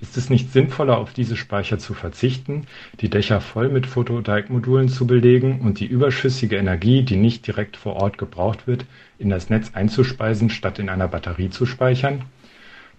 [0.00, 2.66] Ist es nicht sinnvoller, auf diese Speicher zu verzichten,
[3.00, 7.96] die Dächer voll mit Photovoltaikmodulen zu belegen und die überschüssige Energie, die nicht direkt vor
[7.96, 8.86] Ort gebraucht wird,
[9.18, 12.24] in das Netz einzuspeisen, statt in einer Batterie zu speichern?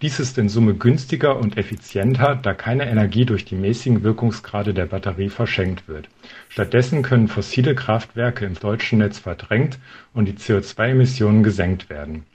[0.02, 4.86] Dies ist in Summe günstiger und effizienter, da keine Energie durch die mäßigen Wirkungsgrade der
[4.86, 6.10] Batterie verschenkt wird.
[6.50, 9.80] Stattdessen können fossile Kraftwerke im deutschen Netz verdrängt
[10.14, 12.26] und die CO2-Emissionen gesenkt werden.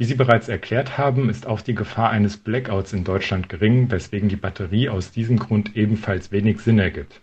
[0.00, 4.30] Wie Sie bereits erklärt haben, ist auch die Gefahr eines Blackouts in Deutschland gering, weswegen
[4.30, 7.20] die Batterie aus diesem Grund ebenfalls wenig Sinn ergibt.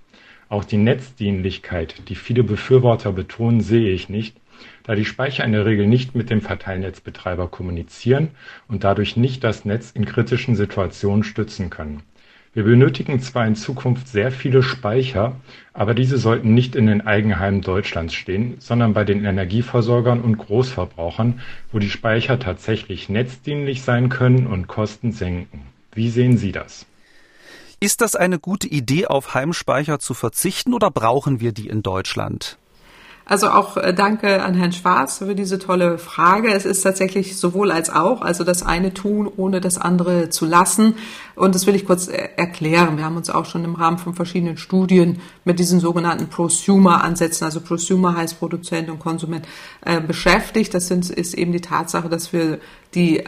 [0.47, 4.37] Auch die Netzdienlichkeit, die viele Befürworter betonen, sehe ich nicht,
[4.83, 8.29] da die Speicher in der Regel nicht mit dem Verteilnetzbetreiber kommunizieren
[8.67, 12.03] und dadurch nicht das Netz in kritischen Situationen stützen können.
[12.57, 15.35] Wir benötigen zwar in Zukunft sehr viele Speicher,
[15.73, 21.39] aber diese sollten nicht in den Eigenheimen Deutschlands stehen, sondern bei den Energieversorgern und Großverbrauchern,
[21.71, 25.67] wo die Speicher tatsächlich netzdienlich sein können und Kosten senken.
[25.93, 26.87] Wie sehen Sie das?
[27.79, 32.57] Ist das eine gute Idee, auf Heimspeicher zu verzichten oder brauchen wir die in Deutschland?
[33.29, 36.49] Also auch äh, danke an Herrn Schwarz für diese tolle Frage.
[36.49, 40.95] Es ist tatsächlich sowohl als auch, also das eine tun, ohne das andere zu lassen.
[41.35, 42.95] Und das will ich kurz äh, erklären.
[42.95, 47.59] Wir haben uns auch schon im Rahmen von verschiedenen Studien mit diesen sogenannten Prosumer-Ansätzen, also
[47.59, 49.45] Prosumer heißt Produzent und Konsument,
[49.81, 50.73] äh, beschäftigt.
[50.73, 52.59] Das sind, ist eben die Tatsache, dass wir
[52.95, 53.25] die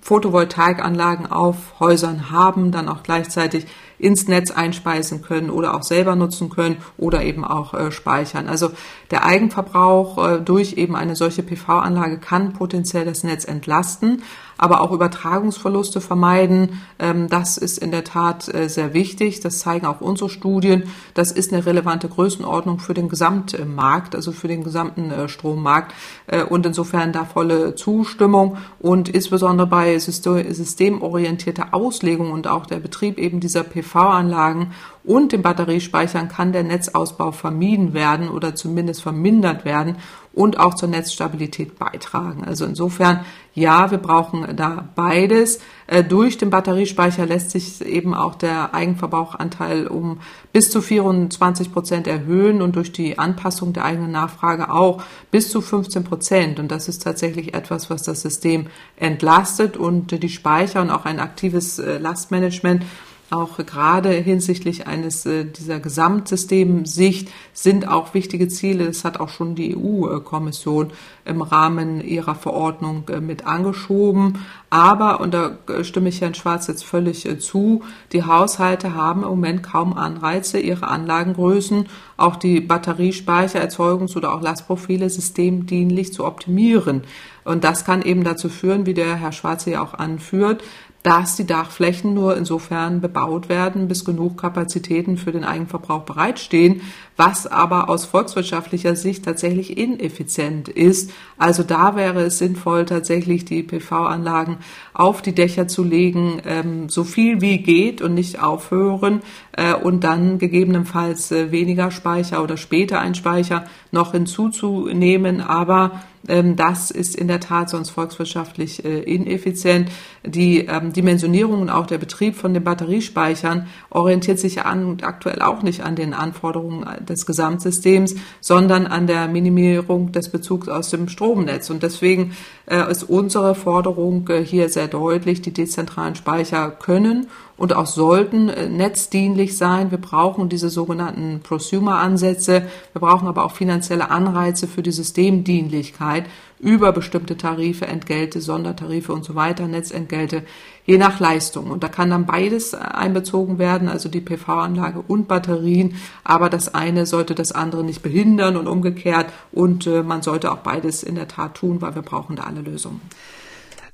[0.00, 3.66] Photovoltaikanlagen auf Häusern haben, dann auch gleichzeitig
[3.98, 8.48] ins Netz einspeisen können oder auch selber nutzen können oder eben auch äh, speichern.
[8.48, 8.70] Also
[9.10, 14.22] der Eigenverbrauch äh, durch eben eine solche PV-Anlage kann potenziell das Netz entlasten
[14.58, 16.80] aber auch Übertragungsverluste vermeiden.
[16.98, 19.40] Ähm, das ist in der Tat äh, sehr wichtig.
[19.40, 20.84] Das zeigen auch unsere Studien.
[21.14, 25.94] Das ist eine relevante Größenordnung für den Gesamtmarkt, also für den gesamten äh, Strommarkt.
[26.26, 33.18] Äh, und insofern da volle Zustimmung und insbesondere bei systemorientierter Auslegung und auch der Betrieb
[33.18, 34.72] eben dieser PV-Anlagen
[35.06, 39.96] und dem Batteriespeichern kann der Netzausbau vermieden werden oder zumindest vermindert werden
[40.36, 42.44] und auch zur Netzstabilität beitragen.
[42.44, 45.60] Also insofern, ja, wir brauchen da beides.
[45.86, 50.18] Äh, durch den Batteriespeicher lässt sich eben auch der Eigenverbrauchanteil um
[50.52, 55.62] bis zu 24 Prozent erhöhen und durch die Anpassung der eigenen Nachfrage auch bis zu
[55.62, 56.58] 15 Prozent.
[56.60, 61.18] Und das ist tatsächlich etwas, was das System entlastet und die Speicher und auch ein
[61.18, 62.84] aktives äh, Lastmanagement
[63.30, 68.86] auch gerade hinsichtlich eines äh, dieser Gesamtsystemsicht sind auch wichtige Ziele.
[68.86, 70.92] Das hat auch schon die EU-Kommission
[71.24, 74.44] im Rahmen ihrer Verordnung äh, mit angeschoben.
[74.70, 79.28] Aber, und da äh, stimme ich Herrn Schwarz jetzt völlig zu, die Haushalte haben im
[79.28, 87.02] Moment kaum Anreize, ihre Anlagengrößen, auch die Batteriespeicher, Erzeugungs- oder auch Lastprofile systemdienlich zu optimieren.
[87.46, 90.64] Und das kann eben dazu führen, wie der Herr Schwarze ja auch anführt,
[91.06, 96.80] dass die Dachflächen nur insofern bebaut werden, bis genug Kapazitäten für den Eigenverbrauch bereitstehen,
[97.16, 101.12] was aber aus volkswirtschaftlicher Sicht tatsächlich ineffizient ist.
[101.38, 104.58] Also da wäre es sinnvoll, tatsächlich die PV-Anlagen
[104.94, 109.20] auf die Dächer zu legen, ähm, so viel wie geht und nicht aufhören
[109.52, 115.40] äh, und dann gegebenenfalls äh, weniger Speicher oder später ein Speicher noch hinzuzunehmen.
[115.40, 119.90] Aber das ist in der Tat sonst volkswirtschaftlich äh, ineffizient.
[120.24, 125.62] Die ähm, Dimensionierung und auch der Betrieb von den Batteriespeichern orientiert sich an, aktuell auch
[125.62, 131.70] nicht an den Anforderungen des Gesamtsystems, sondern an der Minimierung des Bezugs aus dem Stromnetz.
[131.70, 137.74] Und deswegen äh, ist unsere Forderung äh, hier sehr deutlich, die dezentralen Speicher können und
[137.74, 139.90] auch sollten äh, netzdienlich sein.
[139.90, 142.66] Wir brauchen diese sogenannten Prosumer-Ansätze.
[142.92, 146.26] Wir brauchen aber auch finanzielle Anreize für die Systemdienlichkeit
[146.58, 150.42] über bestimmte Tarife, Entgelte, Sondertarife und so weiter, Netzentgelte,
[150.86, 151.70] je nach Leistung.
[151.70, 155.96] Und da kann dann beides einbezogen werden, also die PV-Anlage und Batterien.
[156.24, 159.26] Aber das eine sollte das andere nicht behindern und umgekehrt.
[159.52, 162.60] Und äh, man sollte auch beides in der Tat tun, weil wir brauchen da alle
[162.60, 163.00] Lösungen.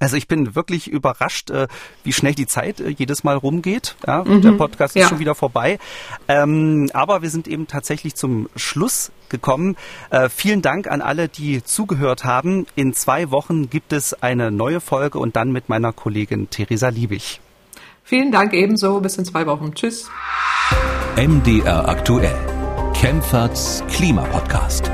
[0.00, 1.68] Also ich bin wirklich überrascht, äh,
[2.02, 3.96] wie schnell die Zeit äh, jedes Mal rumgeht.
[4.06, 5.08] Ja, mhm, der Podcast ist ja.
[5.08, 5.78] schon wieder vorbei.
[6.26, 9.76] Ähm, aber wir sind eben tatsächlich zum Schluss gekommen.
[10.08, 12.66] Äh, vielen Dank an alle, die zugehört haben.
[12.74, 17.40] In zwei Wochen gibt es eine neue Folge und dann mit meiner Kollegin Theresa Liebig.
[18.02, 19.00] Vielen Dank ebenso.
[19.00, 19.74] Bis in zwei Wochen.
[19.74, 20.10] Tschüss.
[21.16, 22.34] MDR aktuell.
[22.94, 24.90] Kempferts Klimapodcast.